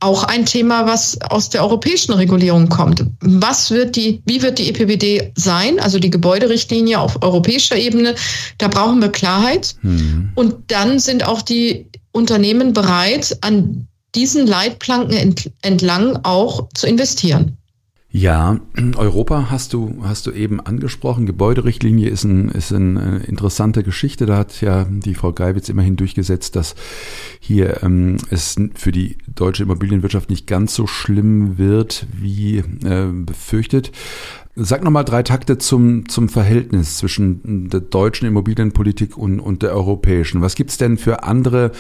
auch 0.01 0.25
ein 0.25 0.47
Thema, 0.47 0.87
was 0.87 1.21
aus 1.21 1.51
der 1.51 1.63
europäischen 1.63 2.15
Regulierung 2.15 2.71
kommt. 2.71 3.05
Was 3.21 3.71
wird 3.71 3.97
die, 3.97 4.23
wie 4.25 4.41
wird 4.41 4.59
die 4.59 4.71
EPBD 4.71 5.33
sein? 5.37 5.79
Also 5.79 5.99
die 5.99 6.11
Gebäuderichtlinie 6.11 6.99
auf 6.99 7.23
europäischer 7.23 7.77
Ebene. 7.77 8.15
Da 8.57 8.69
brauchen 8.69 9.03
wir 9.03 9.11
Klarheit. 9.11 9.77
Mhm. 9.83 10.31
Und 10.37 10.55
dann 10.69 10.99
sind 10.99 11.23
auch 11.29 11.43
die 11.43 11.91
Unternehmen 12.13 12.73
bereit, 12.73 13.37
an 13.43 13.89
diesen 14.15 14.47
Leitplanken 14.47 15.35
entlang 15.61 16.21
auch 16.23 16.69
zu 16.73 16.87
investieren. 16.87 17.59
Ja, 18.17 18.61
Europa 18.97 19.51
hast 19.51 19.73
du, 19.73 20.05
hast 20.05 20.29
du 20.29 20.31
eben 20.31 20.61
angesprochen. 20.61 21.27
Gebäuderichtlinie 21.27 22.09
ist, 22.09 22.23
ein, 22.23 22.49
ist 22.49 22.73
eine 22.73 23.25
interessante 23.27 23.83
Geschichte. 23.83 24.25
Da 24.25 24.37
hat 24.37 24.61
ja 24.61 24.85
die 24.89 25.17
Frau 25.17 25.33
Geibitz 25.33 25.69
immerhin 25.69 25.97
durchgesetzt, 25.97 26.55
dass 26.55 26.77
hier 27.41 27.83
ähm, 27.83 28.19
es 28.31 28.55
für 28.77 28.93
die 28.93 29.19
deutsche 29.35 29.65
Immobilienwirtschaft 29.65 30.31
nicht 30.31 30.47
ganz 30.47 30.77
so 30.77 30.87
schlimm 30.87 31.59
wird, 31.59 32.07
wie 32.13 32.59
äh, 32.59 33.09
befürchtet. 33.13 33.91
Sag 34.55 34.85
nochmal 34.85 35.05
drei 35.05 35.25
Takte 35.25 35.59
zum, 35.59 36.09
zum 36.09 36.29
Verhältnis 36.29 36.99
zwischen 36.99 37.69
der 37.69 37.81
deutschen 37.81 38.29
Immobilienpolitik 38.29 39.19
und, 39.19 39.41
und 39.41 39.65
der 39.65 39.73
europäischen. 39.73 40.41
Was 40.41 40.55
gibt's 40.55 40.79
denn 40.79 40.99
für 40.99 41.25
andere, 41.25 41.73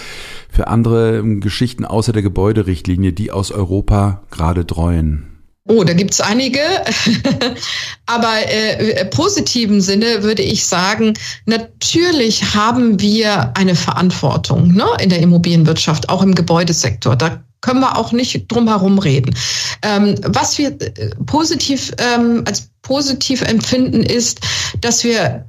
für 0.51 0.66
andere 0.66 1.23
Geschichten 1.38 1.85
außer 1.85 2.12
der 2.12 2.23
Gebäuderichtlinie, 2.23 3.12
die 3.12 3.31
aus 3.31 3.53
Europa 3.53 4.25
gerade 4.33 4.64
dreuen? 4.64 5.34
Oh, 5.66 5.83
da 5.83 5.94
gibt's 5.94 6.20
einige. 6.20 6.61
Aber 8.07 8.35
äh, 8.46 9.05
positiven 9.07 9.81
Sinne 9.81 10.22
würde 10.22 10.42
ich 10.42 10.66
sagen, 10.66 11.14
natürlich 11.46 12.55
haben 12.55 13.00
wir 13.00 13.53
eine 13.57 13.74
Verantwortung 13.74 14.74
ne, 14.74 14.85
in 15.00 15.09
der 15.09 15.20
Immobilienwirtschaft, 15.20 16.11
auch 16.11 16.22
im 16.22 16.35
Gebäudesektor. 16.35 17.16
Da 17.16 17.42
können 17.62 17.81
wir 17.81 17.96
auch 17.96 18.12
nicht 18.12 18.53
drum 18.53 18.68
herum 18.68 18.98
reden. 18.98 19.35
Ähm, 19.81 20.16
was 20.27 20.59
wir 20.59 20.79
äh, 20.81 21.11
positiv 21.24 21.92
ähm, 21.96 22.44
als 22.46 22.68
positiv 22.83 23.40
empfinden, 23.40 24.03
ist, 24.03 24.40
dass 24.83 25.03
wir 25.03 25.48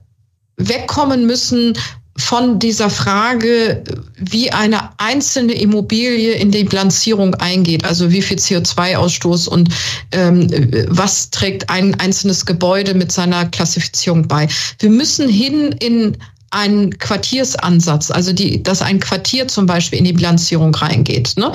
wegkommen 0.56 1.26
müssen 1.26 1.78
von 2.18 2.60
dieser 2.60 2.90
Frage, 2.90 3.84
wie 4.16 4.52
eine 4.52 4.90
einzelne 5.00 5.54
Immobilie 5.54 6.34
in 6.34 6.50
die 6.50 6.64
Bilanzierung 6.64 7.36
eingeht, 7.36 7.84
also 7.84 8.10
wie 8.12 8.22
viel 8.22 8.38
CO2-Ausstoß 8.38 9.50
und 9.50 9.70
ähm, 10.14 10.48
was 10.88 11.30
trägt 11.30 11.70
ein 11.70 12.00
einzelnes 12.00 12.46
Gebäude 12.46 12.94
mit 12.94 13.12
seiner 13.12 13.46
Klassifizierung 13.46 14.28
bei. 14.28 14.48
Wir 14.80 14.90
müssen 14.90 15.28
hin 15.28 15.74
in 15.74 16.18
einen 16.52 16.98
Quartiersansatz, 16.98 18.12
also 18.12 18.32
die, 18.32 18.64
dass 18.64 18.82
ein 18.82 19.00
Quartier 19.00 19.48
zum 19.48 19.66
Beispiel 19.66 20.00
in 20.00 20.06
die 20.06 20.14
Bilanzierung 20.14 20.74
reingeht. 20.74 21.34
Ne? 21.38 21.52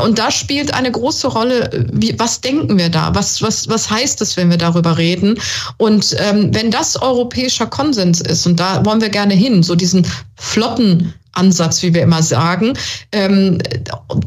Und 0.00 0.18
da 0.18 0.30
spielt 0.30 0.74
eine 0.74 0.90
große 0.90 1.28
Rolle, 1.28 1.86
wie, 1.92 2.18
was 2.18 2.40
denken 2.40 2.76
wir 2.76 2.90
da? 2.90 3.14
Was, 3.14 3.40
was, 3.42 3.68
was 3.68 3.90
heißt 3.90 4.20
es, 4.22 4.36
wenn 4.36 4.50
wir 4.50 4.58
darüber 4.58 4.98
reden? 4.98 5.38
Und 5.78 6.14
ähm, 6.18 6.54
wenn 6.54 6.70
das 6.70 7.00
europäischer 7.00 7.66
Konsens 7.66 8.20
ist, 8.20 8.46
und 8.46 8.60
da 8.60 8.84
wollen 8.84 9.00
wir 9.00 9.10
gerne 9.10 9.34
hin, 9.34 9.62
so 9.62 9.74
diesen 9.74 10.06
flotten 10.36 11.14
Ansatz, 11.32 11.82
wie 11.82 11.94
wir 11.94 12.02
immer 12.02 12.22
sagen. 12.22 12.74
Ähm, 13.12 13.58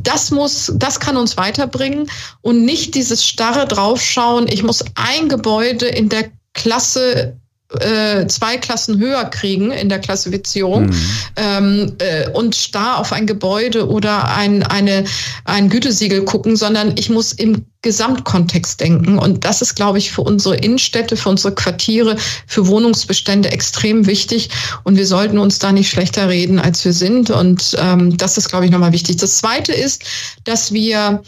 das 0.02 0.32
muss, 0.32 0.72
das 0.76 1.00
kann 1.00 1.18
uns 1.18 1.38
weiterbringen 1.38 2.10
und 2.42 2.66
nicht 2.66 2.96
dieses 2.96 3.26
starre 3.26 3.68
draufschauen. 3.68 4.48
Ich 4.50 4.64
muss 4.64 4.84
ein 4.96 5.30
Gebäude 5.30 5.86
in 5.88 6.10
der 6.10 6.30
Klasse 6.54 7.38
äh, 7.80 8.28
zwei 8.28 8.58
Klassen 8.58 8.98
höher 8.98 9.26
kriegen 9.26 9.72
in 9.72 9.90
der 9.90 10.00
Klassifizierung 10.00 10.88
mhm. 10.88 10.96
ähm, 11.36 11.94
äh, 12.00 12.30
und 12.30 12.56
starr 12.56 12.98
auf 13.00 13.12
ein 13.12 13.28
Gebäude 13.28 13.90
oder 13.90 14.34
ein, 14.34 14.64
eine, 14.64 15.04
ein 15.44 15.70
Gütesiegel 15.70 16.24
gucken, 16.24 16.56
sondern 16.56 16.94
ich 16.98 17.10
muss 17.10 17.34
im 17.34 17.66
Gesamtkontext 17.82 18.80
denken. 18.80 19.20
Und 19.20 19.46
das 19.46 19.62
ist, 19.62 19.76
glaube 19.76 19.98
ich, 19.98 20.12
für 20.12 20.22
unsere 20.22 20.56
Innenstädte, 20.56 21.16
für 21.16 21.30
unsere 21.30 21.54
Quartiere, 21.54 22.18
für 22.48 22.68
Wohnungsbestände 22.68 23.52
extrem 23.52 24.08
wichtig. 24.08 24.50
Und 24.84 24.98
wir 24.98 25.06
sollten 25.06 25.38
uns 25.38 25.60
da 25.60 25.72
nicht 25.72 25.90
schlechter 25.90 26.30
reden, 26.30 26.60
als 26.60 26.84
wir 26.86 26.94
sind. 26.94 27.30
Und 27.30 27.76
ähm, 27.80 28.18
das 28.18 28.38
ist, 28.38 28.50
glaube 28.50 28.66
ich, 28.66 28.72
nochmal 28.72 28.94
wichtig. 28.94 29.18
Das 29.18 29.38
Zweite 29.38 29.74
ist, 29.74 30.04
dass 30.44 30.74
wir 30.74 31.22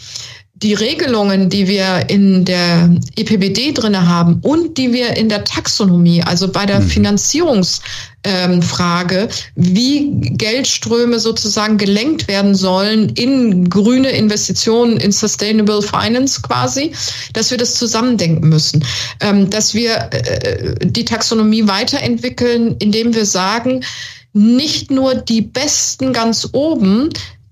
die 0.62 0.74
Regelungen, 0.74 1.50
die 1.50 1.67
wir 1.67 2.10
in 2.10 2.43
der 2.43 2.89
EPBD 3.15 3.72
drinne 3.72 4.10
haben 4.10 4.39
und 4.41 4.78
die 4.78 4.91
wir 4.91 5.15
in 5.15 5.30
der 5.30 5.45
Taxonomie, 5.45 6.22
also 6.24 6.52
bei 6.52 6.65
der 6.65 6.82
mhm. 6.82 6.88
Finanzierungsfrage, 6.88 9.19
ähm, 9.22 9.30
wie 9.56 10.12
Geldströme 10.19 11.19
sozusagen 11.19 11.78
gelenkt 11.78 12.28
werden 12.28 12.56
sollen 12.56 13.08
in 13.10 13.69
grüne 13.69 14.10
Investitionen, 14.10 14.98
in 14.98 15.13
Sustainable 15.13 15.82
Finance 15.82 16.41
quasi, 16.41 16.91
dass 17.32 17.52
wir 17.52 17.58
das 17.58 17.76
zusammendenken 17.76 18.50
müssen, 18.50 18.84
ähm, 19.22 19.50
dass 19.50 19.74
wir 19.74 20.10
äh, 20.12 20.76
die 20.82 21.06
Taxonomie 21.06 21.67
weiterentwickeln, 21.67 22.76
indem 22.80 23.15
wir 23.15 23.26
sagen, 23.26 23.86
nicht 24.34 24.91
nur 24.91 25.15
die 25.15 25.41
Besten 25.41 26.13
ganz 26.13 26.50
oben 26.52 27.10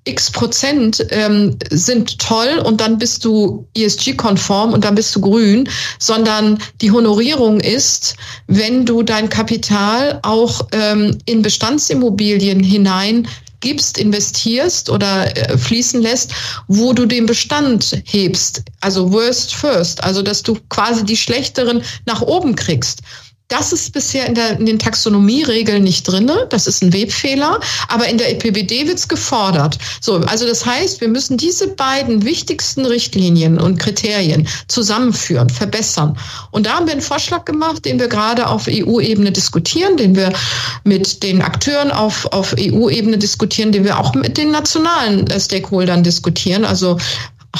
x 0.07 0.31
Prozent 0.31 1.05
ähm, 1.09 1.57
sind 1.69 2.19
toll 2.19 2.61
und 2.63 2.81
dann 2.81 2.97
bist 2.97 3.25
du 3.25 3.67
ESG-konform 3.75 4.73
und 4.73 4.83
dann 4.83 4.95
bist 4.95 5.15
du 5.15 5.21
grün, 5.21 5.69
sondern 5.99 6.59
die 6.81 6.91
Honorierung 6.91 7.59
ist, 7.59 8.15
wenn 8.47 8.85
du 8.85 9.03
dein 9.03 9.29
Kapital 9.29 10.19
auch 10.23 10.67
ähm, 10.71 11.17
in 11.25 11.41
Bestandsimmobilien 11.41 12.63
hinein 12.63 13.27
gibst, 13.59 13.97
investierst 13.97 14.89
oder 14.89 15.35
äh, 15.35 15.57
fließen 15.57 16.01
lässt, 16.01 16.31
wo 16.67 16.93
du 16.93 17.05
den 17.05 17.25
Bestand 17.25 18.01
hebst. 18.05 18.63
Also 18.81 19.11
worst 19.11 19.53
first, 19.53 20.03
also 20.03 20.21
dass 20.21 20.43
du 20.43 20.57
quasi 20.69 21.03
die 21.03 21.17
schlechteren 21.17 21.81
nach 22.05 22.21
oben 22.21 22.55
kriegst. 22.55 23.01
Das 23.49 23.71
ist 23.71 23.93
bisher 23.93 24.25
in, 24.25 24.35
der, 24.35 24.59
in 24.59 24.65
den 24.65 24.77
Taxonomieregeln 24.77 25.81
nicht 25.81 26.03
drinne. 26.03 26.47
Das 26.49 26.67
ist 26.67 26.83
ein 26.83 26.91
Webfehler. 26.91 27.61
Aber 27.87 28.05
in 28.07 28.17
der 28.17 28.31
EPBD 28.31 28.87
wird 28.87 28.97
es 28.97 29.07
gefordert. 29.07 29.77
So, 30.01 30.15
also 30.15 30.45
das 30.45 30.65
heißt, 30.65 30.99
wir 30.99 31.07
müssen 31.07 31.37
diese 31.37 31.69
beiden 31.69 32.25
wichtigsten 32.25 32.85
Richtlinien 32.85 33.57
und 33.57 33.77
Kriterien 33.77 34.47
zusammenführen, 34.67 35.49
verbessern. 35.49 36.17
Und 36.51 36.65
da 36.65 36.73
haben 36.73 36.87
wir 36.87 36.93
einen 36.93 37.01
Vorschlag 37.01 37.45
gemacht, 37.45 37.85
den 37.85 37.99
wir 37.99 38.09
gerade 38.09 38.47
auf 38.47 38.67
EU-Ebene 38.67 39.31
diskutieren, 39.31 39.95
den 39.95 40.17
wir 40.17 40.33
mit 40.83 41.23
den 41.23 41.41
Akteuren 41.41 41.91
auf, 41.91 42.25
auf 42.25 42.53
EU-Ebene 42.59 43.17
diskutieren, 43.17 43.71
den 43.71 43.85
wir 43.85 43.97
auch 43.97 44.13
mit 44.13 44.37
den 44.37 44.51
nationalen 44.51 45.25
äh, 45.27 45.39
Stakeholdern 45.39 46.03
diskutieren. 46.03 46.65
Also 46.65 46.97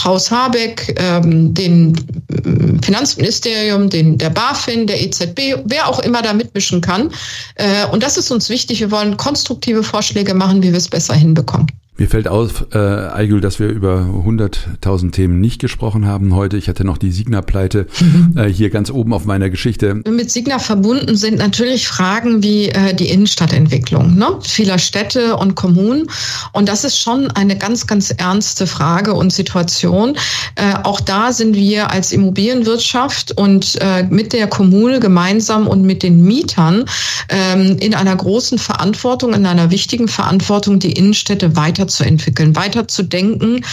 Haus 0.04 0.32
Habeck, 0.32 0.96
ähm, 1.00 1.54
den 1.54 1.96
äh, 1.96 2.86
Finanzministerium, 2.86 3.90
den, 3.90 4.18
der 4.18 4.30
BaFin, 4.30 4.88
der 4.88 5.02
EZB, 5.02 5.58
wer 5.66 5.88
auch 5.88 6.00
immer 6.00 6.22
da 6.22 6.34
mitmischen 6.34 6.82
kann. 6.82 7.12
Äh, 7.56 7.86
und 7.88 8.04
das 8.04 8.18
ist 8.18 8.32
uns 8.32 8.50
wichtig. 8.50 8.80
Wir 8.80 8.92
wollen 8.92 9.18
konstruktive 9.18 9.84
Vorschläge 9.84 10.34
machen, 10.34 10.64
wie 10.64 10.72
wir 10.72 10.78
es 10.78 10.90
besser 10.90 11.14
hinbekommen. 11.14 11.68
Mir 11.98 12.08
fällt 12.08 12.28
auf, 12.28 12.68
äh, 12.74 12.78
Eigül, 12.78 13.42
dass 13.42 13.60
wir 13.60 13.70
über 13.70 14.08
100.000 14.24 15.12
Themen 15.12 15.40
nicht 15.40 15.60
gesprochen 15.60 16.06
haben 16.06 16.36
heute. 16.36 16.56
Ich 16.56 16.70
hatte 16.70 16.84
noch 16.84 17.00
die 17.00 17.12
Signa-Pleite 17.12 17.88
mhm. 18.00 18.34
äh, 18.38 18.48
hier 18.48 18.70
ganz 18.70 18.92
oben 18.92 19.14
auf 19.14 19.26
meiner 19.26 19.50
Geschichte. 19.50 19.96
Mit 19.96 20.30
Signa 20.30 20.60
verbunden 20.60 21.16
sind 21.16 21.40
natürlich 21.40 21.88
Fragen 21.88 22.44
wie 22.44 22.70
äh, 22.70 22.94
die 22.94 23.10
Innenstadtentwicklung 23.10 24.16
ne? 24.16 24.28
vieler 24.42 24.78
Städte 24.78 25.38
und 25.38 25.56
Kommunen. 25.56 26.06
Und 26.54 26.70
das 26.70 26.84
ist 26.84 27.00
schon 27.00 27.32
eine 27.32 27.58
ganz, 27.58 27.88
ganz 27.88 28.12
ernste 28.12 28.68
Frage 28.68 29.16
und 29.16 29.34
Situation. 29.34 30.18
Äh, 30.54 30.76
auch 30.84 31.02
da 31.02 31.34
sind 31.34 31.56
wir 31.56 31.90
als 31.90 32.12
Immobilienwirtschaft 32.12 33.32
und 33.38 33.76
äh, 33.82 34.04
mit 34.04 34.34
der 34.34 34.46
Kommune 34.46 35.00
gemeinsam 35.00 35.68
und 35.68 35.82
mit 35.82 36.04
den 36.04 36.24
Mietern 36.24 36.86
äh, 37.28 37.74
in 37.74 37.96
einer 37.96 38.16
großen 38.16 38.60
Verantwortung, 38.60 39.34
in 39.34 39.48
einer 39.48 39.72
wichtigen 39.72 40.08
Verantwortung, 40.08 40.78
die 40.78 40.92
Innenstädte 40.92 41.56
weiter 41.56 41.87
weiterzuentwickeln, 41.88 42.56
weiterzudenken. 42.56 43.66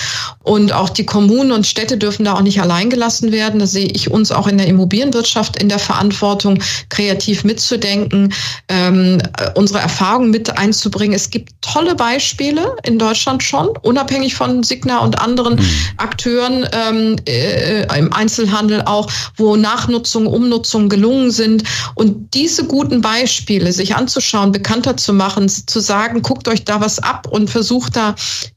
Und 0.43 0.73
auch 0.73 0.89
die 0.89 1.07
Kommunen 1.07 1.53
und 1.53 1.67
Städte 1.67 1.99
dürfen 1.99 2.25
da 2.25 2.35
auch 2.35 2.43
nicht 2.43 2.61
allein 2.61 2.91
gelassen 2.91 3.33
werden. 3.33 3.61
Da 3.61 3.67
sehe 3.67 3.87
ich 3.87 4.11
uns 4.11 4.31
auch 4.31 4.47
in 4.47 4.59
der 4.59 4.67
Immobilienwirtschaft 4.69 5.61
in 5.61 5.69
der 5.69 5.79
Verantwortung, 5.79 6.63
kreativ 6.89 7.45
mitzudenken, 7.45 8.33
ähm, 8.69 9.19
unsere 9.55 9.81
Erfahrungen 9.81 10.31
mit 10.31 10.57
einzubringen. 10.57 11.15
Es 11.15 11.31
gibt 11.31 11.51
tolle 11.61 11.95
Beispiele 11.95 12.77
in 12.85 12.99
Deutschland 12.99 13.43
schon, 13.43 13.69
unabhängig 13.83 14.35
von 14.35 14.63
Signa 14.63 14.99
und 14.99 15.19
anderen 15.21 15.57
mhm. 15.57 15.67
Akteuren 15.97 16.67
ähm, 16.73 17.17
äh, 17.27 17.99
im 17.99 18.13
Einzelhandel 18.13 18.83
auch, 18.83 19.11
wo 19.37 19.57
Nachnutzung, 19.57 20.27
Umnutzung 20.27 20.89
gelungen 20.89 21.31
sind. 21.31 21.65
Und 21.95 22.35
diese 22.35 22.65
guten 22.67 23.01
Beispiele 23.01 23.73
sich 23.73 23.97
anzuschauen, 23.97 24.53
bekannter 24.53 24.97
zu 24.97 25.13
machen, 25.13 25.49
zu 25.49 25.81
sagen, 25.81 26.23
guckt 26.23 26.49
euch 26.49 26.65
da 26.65 26.81
was 26.81 26.99
ab 26.99 27.27
und 27.31 27.51
versucht 27.51 27.97
da 27.97 28.04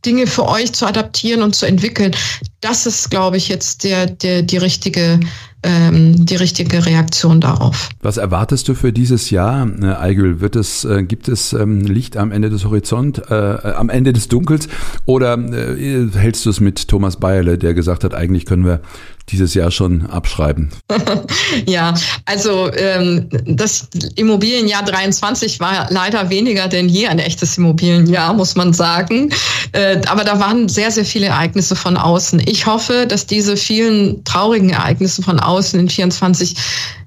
Dinge 0.05 0.27
für 0.27 0.47
euch 0.47 0.73
zu 0.73 0.85
adaptieren 0.85 1.41
und 1.41 1.55
zu 1.55 1.65
entwickeln. 1.65 2.15
Das 2.61 2.85
ist, 2.85 3.09
glaube 3.09 3.37
ich, 3.37 3.47
jetzt 3.47 3.83
der, 3.83 4.07
der, 4.07 4.41
die 4.41 4.57
richtige 4.57 5.19
ähm, 5.63 6.25
die 6.25 6.35
richtige 6.35 6.85
Reaktion 6.85 7.41
darauf. 7.41 7.89
Was 8.01 8.17
erwartest 8.17 8.67
du 8.67 8.75
für 8.75 8.93
dieses 8.93 9.29
Jahr, 9.31 9.67
äh, 9.81 9.95
Eigül? 9.95 10.39
Wird 10.39 10.55
es, 10.55 10.85
äh, 10.85 11.03
gibt 11.03 11.27
es 11.27 11.53
ähm, 11.53 11.81
Licht 11.81 12.15
am 12.15 12.31
Ende 12.31 12.49
des 12.49 12.65
Horizont, 12.65 13.21
äh, 13.29 13.55
äh, 13.55 13.73
am 13.73 13.89
Ende 13.89 14.13
des 14.13 14.27
Dunkels? 14.27 14.69
Oder 15.05 15.37
äh, 15.37 16.07
hältst 16.13 16.45
du 16.45 16.51
es 16.51 16.59
mit 16.59 16.87
Thomas 16.87 17.17
Bayerle, 17.17 17.57
der 17.57 17.73
gesagt 17.73 18.03
hat, 18.03 18.13
eigentlich 18.13 18.45
können 18.45 18.65
wir 18.65 18.81
dieses 19.29 19.53
Jahr 19.53 19.71
schon 19.71 20.05
abschreiben? 20.05 20.69
ja, 21.65 21.93
also 22.25 22.71
ähm, 22.73 23.27
das 23.45 23.89
Immobilienjahr 24.15 24.83
23 24.83 25.59
war 25.59 25.87
leider 25.89 26.29
weniger 26.29 26.67
denn 26.67 26.89
je 26.89 27.07
ein 27.07 27.19
echtes 27.19 27.57
Immobilienjahr, 27.57 28.33
muss 28.33 28.55
man 28.55 28.73
sagen. 28.73 29.31
Äh, 29.73 30.01
aber 30.07 30.23
da 30.23 30.39
waren 30.39 30.69
sehr, 30.69 30.91
sehr 30.91 31.05
viele 31.05 31.27
Ereignisse 31.27 31.75
von 31.75 31.97
außen. 31.97 32.41
Ich 32.45 32.65
hoffe, 32.65 33.05
dass 33.07 33.25
diese 33.27 33.57
vielen 33.57 34.23
traurigen 34.23 34.69
Ereignisse 34.69 35.21
von 35.23 35.39
außen 35.39 35.79
in 35.79 35.89
24 35.89 36.55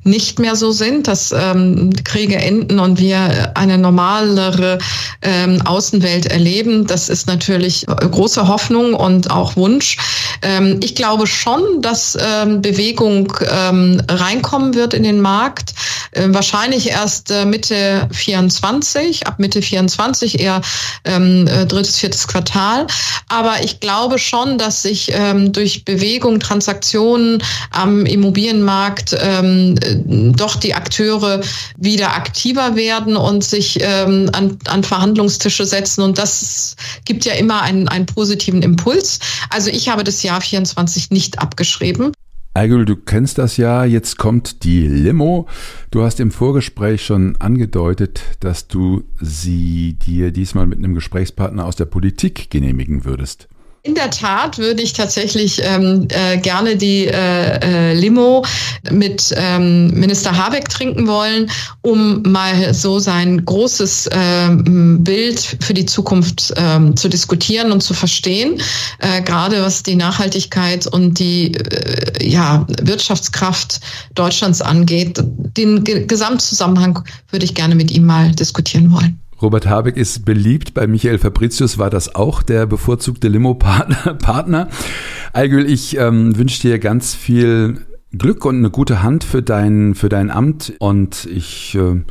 nicht 0.02 0.38
mehr 0.38 0.56
so 0.56 0.72
sind, 0.72 1.08
dass 1.08 1.32
ähm, 1.36 1.90
Kriege 2.04 2.36
enden 2.36 2.78
und 2.78 2.98
wir 2.98 3.52
eine 3.54 3.76
normalere 3.76 4.78
ähm, 5.22 5.60
Außenwelt 5.66 6.26
erleben. 6.26 6.86
Das 6.86 7.08
ist 7.08 7.26
natürlich 7.26 7.86
große 7.86 8.48
Hoffnung 8.48 8.94
und 8.94 9.30
auch 9.30 9.56
Wunsch. 9.56 9.98
Ähm, 10.42 10.80
ich 10.82 10.94
glaube 10.94 11.26
schon, 11.26 11.82
dass 11.82 12.16
ähm, 12.20 12.62
Bewegung 12.62 13.32
ähm, 13.50 14.00
reinkommen 14.08 14.74
wird 14.74 14.94
in 14.94 15.02
den 15.02 15.20
Markt. 15.20 15.74
Äh, 16.12 16.28
wahrscheinlich 16.28 16.88
erst 16.88 17.30
äh, 17.30 17.44
Mitte 17.44 18.08
24, 18.10 19.26
ab 19.26 19.38
Mitte 19.38 19.60
24 19.60 20.40
eher 20.40 20.62
ähm, 21.04 21.46
äh, 21.46 21.66
drittes, 21.66 21.98
viertes 21.98 22.26
Quartal. 22.26 22.86
Aber 23.28 23.62
ich 23.62 23.80
glaube 23.80 24.18
schon, 24.18 24.56
dass 24.58 24.82
sich 24.82 25.10
ähm, 25.12 25.52
durch 25.52 25.84
Bewegung, 25.84 26.40
Transaktionen 26.40 27.42
am 27.70 28.06
Immobilienmarkt 28.06 29.16
ähm, 29.20 29.76
doch 29.94 30.56
die 30.56 30.74
Akteure 30.74 31.40
wieder 31.76 32.14
aktiver 32.14 32.76
werden 32.76 33.16
und 33.16 33.44
sich 33.44 33.78
ähm, 33.80 34.30
an, 34.32 34.58
an 34.66 34.84
Verhandlungstische 34.84 35.64
setzen. 35.64 36.02
Und 36.02 36.18
das 36.18 36.76
gibt 37.04 37.24
ja 37.24 37.34
immer 37.34 37.62
einen, 37.62 37.88
einen 37.88 38.06
positiven 38.06 38.62
Impuls. 38.62 39.20
Also 39.50 39.70
ich 39.70 39.88
habe 39.88 40.04
das 40.04 40.22
Jahr 40.22 40.40
24 40.40 41.10
nicht 41.10 41.38
abgeschrieben. 41.38 42.12
Eigül, 42.52 42.84
du 42.84 42.96
kennst 42.96 43.38
das 43.38 43.56
ja, 43.58 43.84
jetzt 43.84 44.18
kommt 44.18 44.64
die 44.64 44.86
Limo. 44.86 45.46
Du 45.92 46.02
hast 46.02 46.18
im 46.18 46.32
Vorgespräch 46.32 47.04
schon 47.04 47.36
angedeutet, 47.36 48.22
dass 48.40 48.66
du 48.66 49.04
sie 49.20 49.94
dir 49.94 50.32
diesmal 50.32 50.66
mit 50.66 50.78
einem 50.78 50.94
Gesprächspartner 50.94 51.64
aus 51.64 51.76
der 51.76 51.84
Politik 51.84 52.50
genehmigen 52.50 53.04
würdest. 53.04 53.48
In 53.82 53.94
der 53.94 54.10
Tat 54.10 54.58
würde 54.58 54.82
ich 54.82 54.92
tatsächlich 54.92 55.62
ähm, 55.64 56.06
äh, 56.10 56.36
gerne 56.36 56.76
die 56.76 57.06
äh, 57.06 57.12
äh, 57.12 57.94
Limo 57.94 58.44
mit 58.90 59.32
ähm, 59.34 59.88
Minister 59.98 60.36
Habeck 60.36 60.68
trinken 60.68 61.06
wollen, 61.06 61.50
um 61.80 62.22
mal 62.22 62.74
so 62.74 62.98
sein 62.98 63.42
großes 63.42 64.10
ähm, 64.12 65.02
Bild 65.02 65.56
für 65.60 65.72
die 65.72 65.86
Zukunft 65.86 66.52
ähm, 66.56 66.94
zu 66.94 67.08
diskutieren 67.08 67.72
und 67.72 67.82
zu 67.82 67.94
verstehen, 67.94 68.60
äh, 68.98 69.22
gerade 69.22 69.62
was 69.62 69.82
die 69.82 69.96
Nachhaltigkeit 69.96 70.86
und 70.86 71.18
die 71.18 71.54
äh, 71.54 72.28
ja, 72.28 72.66
Wirtschaftskraft 72.82 73.80
Deutschlands 74.14 74.60
angeht. 74.60 75.18
Den 75.56 75.84
Gesamtzusammenhang 75.84 77.02
würde 77.30 77.46
ich 77.46 77.54
gerne 77.54 77.74
mit 77.74 77.90
ihm 77.90 78.04
mal 78.04 78.30
diskutieren 78.32 78.92
wollen. 78.92 79.18
Robert 79.42 79.66
Habeck 79.66 79.96
ist 79.96 80.24
beliebt. 80.24 80.74
Bei 80.74 80.86
Michael 80.86 81.18
Fabricius 81.18 81.78
war 81.78 81.90
das 81.90 82.14
auch 82.14 82.42
der 82.42 82.66
bevorzugte 82.66 83.28
Limo-Partner. 83.28 84.68
Eigül, 85.32 85.68
ich 85.70 85.96
ähm, 85.96 86.36
wünsche 86.36 86.60
dir 86.60 86.78
ganz 86.78 87.14
viel 87.14 87.86
Glück 88.12 88.44
und 88.44 88.56
eine 88.56 88.70
gute 88.70 89.04
Hand 89.04 89.22
für 89.22 89.40
dein, 89.40 89.94
für 89.94 90.08
dein 90.08 90.32
Amt 90.32 90.72
und 90.80 91.26
ich 91.26 91.76
äh, 91.76 92.02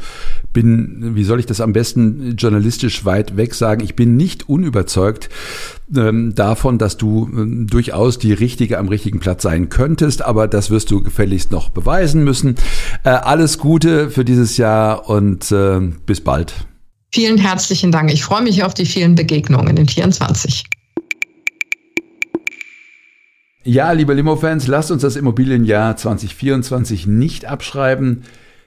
bin, 0.54 1.16
wie 1.16 1.26
soll 1.26 1.42
ich 1.42 1.46
das 1.46 1.60
am 1.60 1.74
besten 1.74 2.36
journalistisch 2.38 3.04
weit 3.04 3.36
weg 3.36 3.54
sagen, 3.54 3.84
ich 3.84 3.98
bin 3.98 4.16
nicht 4.16 4.48
unüberzeugt 4.48 5.30
ähm, 5.94 6.34
davon, 6.36 6.78
dass 6.78 6.96
du 6.96 7.28
äh, 7.28 7.66
durchaus 7.66 8.18
die 8.18 8.32
Richtige 8.32 8.78
am 8.78 8.88
richtigen 8.88 9.20
Platz 9.20 9.44
sein 9.44 9.68
könntest, 9.68 10.24
aber 10.24 10.48
das 10.48 10.70
wirst 10.70 10.90
du 10.90 11.04
gefälligst 11.04 11.52
noch 11.52 11.68
beweisen 11.68 12.24
müssen. 12.24 12.56
Äh, 13.04 13.10
alles 13.10 13.58
Gute 13.58 14.10
für 14.10 14.24
dieses 14.24 14.56
Jahr 14.56 15.10
und 15.10 15.52
äh, 15.52 15.82
bis 16.06 16.22
bald. 16.22 16.66
Vielen 17.12 17.38
herzlichen 17.38 17.92
Dank. 17.92 18.12
Ich 18.14 18.24
freue 18.24 18.44
mich 18.44 18.64
auf 18.64 18.74
die 18.74 18.86
vielen 18.86 19.16
Begegnungen 19.16 19.78
in 19.78 19.88
24. 19.88 20.66
Ja, 23.64 23.92
liebe 23.92 24.14
Limo-Fans, 24.14 24.68
lasst 24.68 24.92
uns 24.92 25.02
das 25.02 25.16
Immobilienjahr 25.16 25.98
2024 25.98 27.08
nicht 27.08 27.46
abschreiben. 27.46 28.24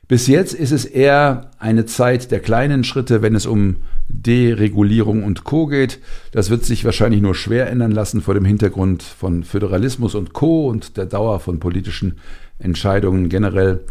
Bis 0.09 0.26
jetzt 0.26 0.55
ist 0.55 0.72
es 0.72 0.84
eher 0.84 1.51
eine 1.59 1.86
Zeit 1.86 2.30
der 2.30 2.40
kleinen 2.40 2.84
Schritte, 2.84 3.22
wenn 3.22 3.34
es 3.34 3.47
um 3.47 3.76
Deregulierung 4.09 5.22
und 5.22 5.45
Co 5.45 5.66
geht. 5.66 6.01
Das 6.32 6.51
wird 6.51 6.64
sich 6.64 6.84
wahrscheinlich 6.84 7.22
nur 7.22 7.34
schwer 7.34 7.70
ändern 7.70 7.93
lassen 7.93 8.20
vor 8.20 8.34
dem 8.34 8.45
Hintergrund 8.45 9.03
von 9.03 9.45
Föderalismus 9.45 10.14
und 10.14 10.32
Co 10.32 10.68
und 10.68 10.97
der 10.97 11.07
Dauer 11.07 11.40
von 11.40 11.61
politischen 11.61 12.18
Entscheidungen 12.59 13.28
generell. 13.28 13.84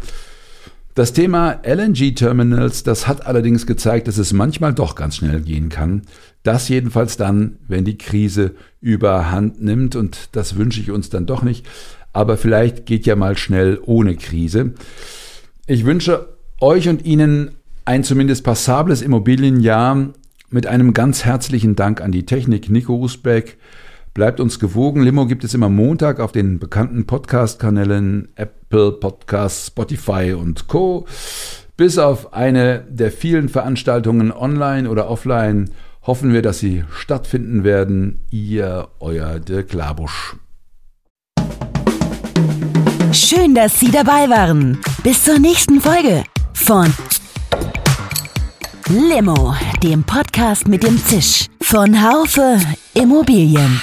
Das 0.94 1.14
Thema 1.14 1.60
LNG-Terminals, 1.64 2.82
das 2.82 3.08
hat 3.08 3.26
allerdings 3.26 3.66
gezeigt, 3.66 4.08
dass 4.08 4.18
es 4.18 4.34
manchmal 4.34 4.74
doch 4.74 4.94
ganz 4.94 5.16
schnell 5.16 5.40
gehen 5.40 5.70
kann. 5.70 6.02
Das 6.42 6.68
jedenfalls 6.68 7.16
dann, 7.16 7.56
wenn 7.66 7.86
die 7.86 7.96
Krise 7.96 8.54
überhand 8.82 9.62
nimmt 9.62 9.96
und 9.96 10.28
das 10.32 10.56
wünsche 10.56 10.80
ich 10.80 10.90
uns 10.90 11.08
dann 11.08 11.24
doch 11.24 11.42
nicht. 11.42 11.66
Aber 12.12 12.36
vielleicht 12.36 12.84
geht 12.84 13.06
ja 13.06 13.16
mal 13.16 13.38
schnell 13.38 13.80
ohne 13.86 14.16
Krise. 14.16 14.74
Ich 15.66 15.86
wünsche 15.86 16.28
euch 16.60 16.90
und 16.90 17.06
Ihnen 17.06 17.52
ein 17.86 18.04
zumindest 18.04 18.44
passables 18.44 19.00
Immobilienjahr 19.00 20.10
mit 20.50 20.66
einem 20.66 20.92
ganz 20.92 21.24
herzlichen 21.24 21.74
Dank 21.74 22.02
an 22.02 22.12
die 22.12 22.26
Technik 22.26 22.68
Nico 22.68 22.96
Usbeck, 22.96 23.56
Bleibt 24.14 24.40
uns 24.40 24.58
gewogen. 24.58 25.02
Limo 25.02 25.26
gibt 25.26 25.42
es 25.42 25.54
immer 25.54 25.70
Montag 25.70 26.20
auf 26.20 26.32
den 26.32 26.58
bekannten 26.58 27.06
Podcast-Kanälen 27.06 28.28
Apple 28.72 28.92
Podcasts, 28.92 29.66
Spotify 29.66 30.32
und 30.32 30.66
Co. 30.66 31.04
Bis 31.76 31.98
auf 31.98 32.32
eine 32.32 32.86
der 32.88 33.12
vielen 33.12 33.50
Veranstaltungen 33.50 34.32
online 34.32 34.88
oder 34.88 35.10
offline 35.10 35.72
hoffen 36.06 36.32
wir, 36.32 36.40
dass 36.40 36.60
sie 36.60 36.82
stattfinden 36.90 37.64
werden. 37.64 38.20
Ihr, 38.30 38.88
euer 38.98 39.40
Dirk 39.40 39.74
Labusch. 39.74 40.36
Schön, 43.12 43.54
dass 43.54 43.78
Sie 43.78 43.90
dabei 43.90 44.30
waren. 44.30 44.78
Bis 45.02 45.22
zur 45.22 45.38
nächsten 45.38 45.78
Folge 45.78 46.24
von 46.54 46.86
Limo, 48.88 49.54
dem 49.82 50.02
Podcast 50.02 50.66
mit 50.66 50.82
dem 50.82 50.96
Zisch 50.96 51.46
von 51.60 52.02
Haufe 52.02 52.58
Immobilien. 52.94 53.82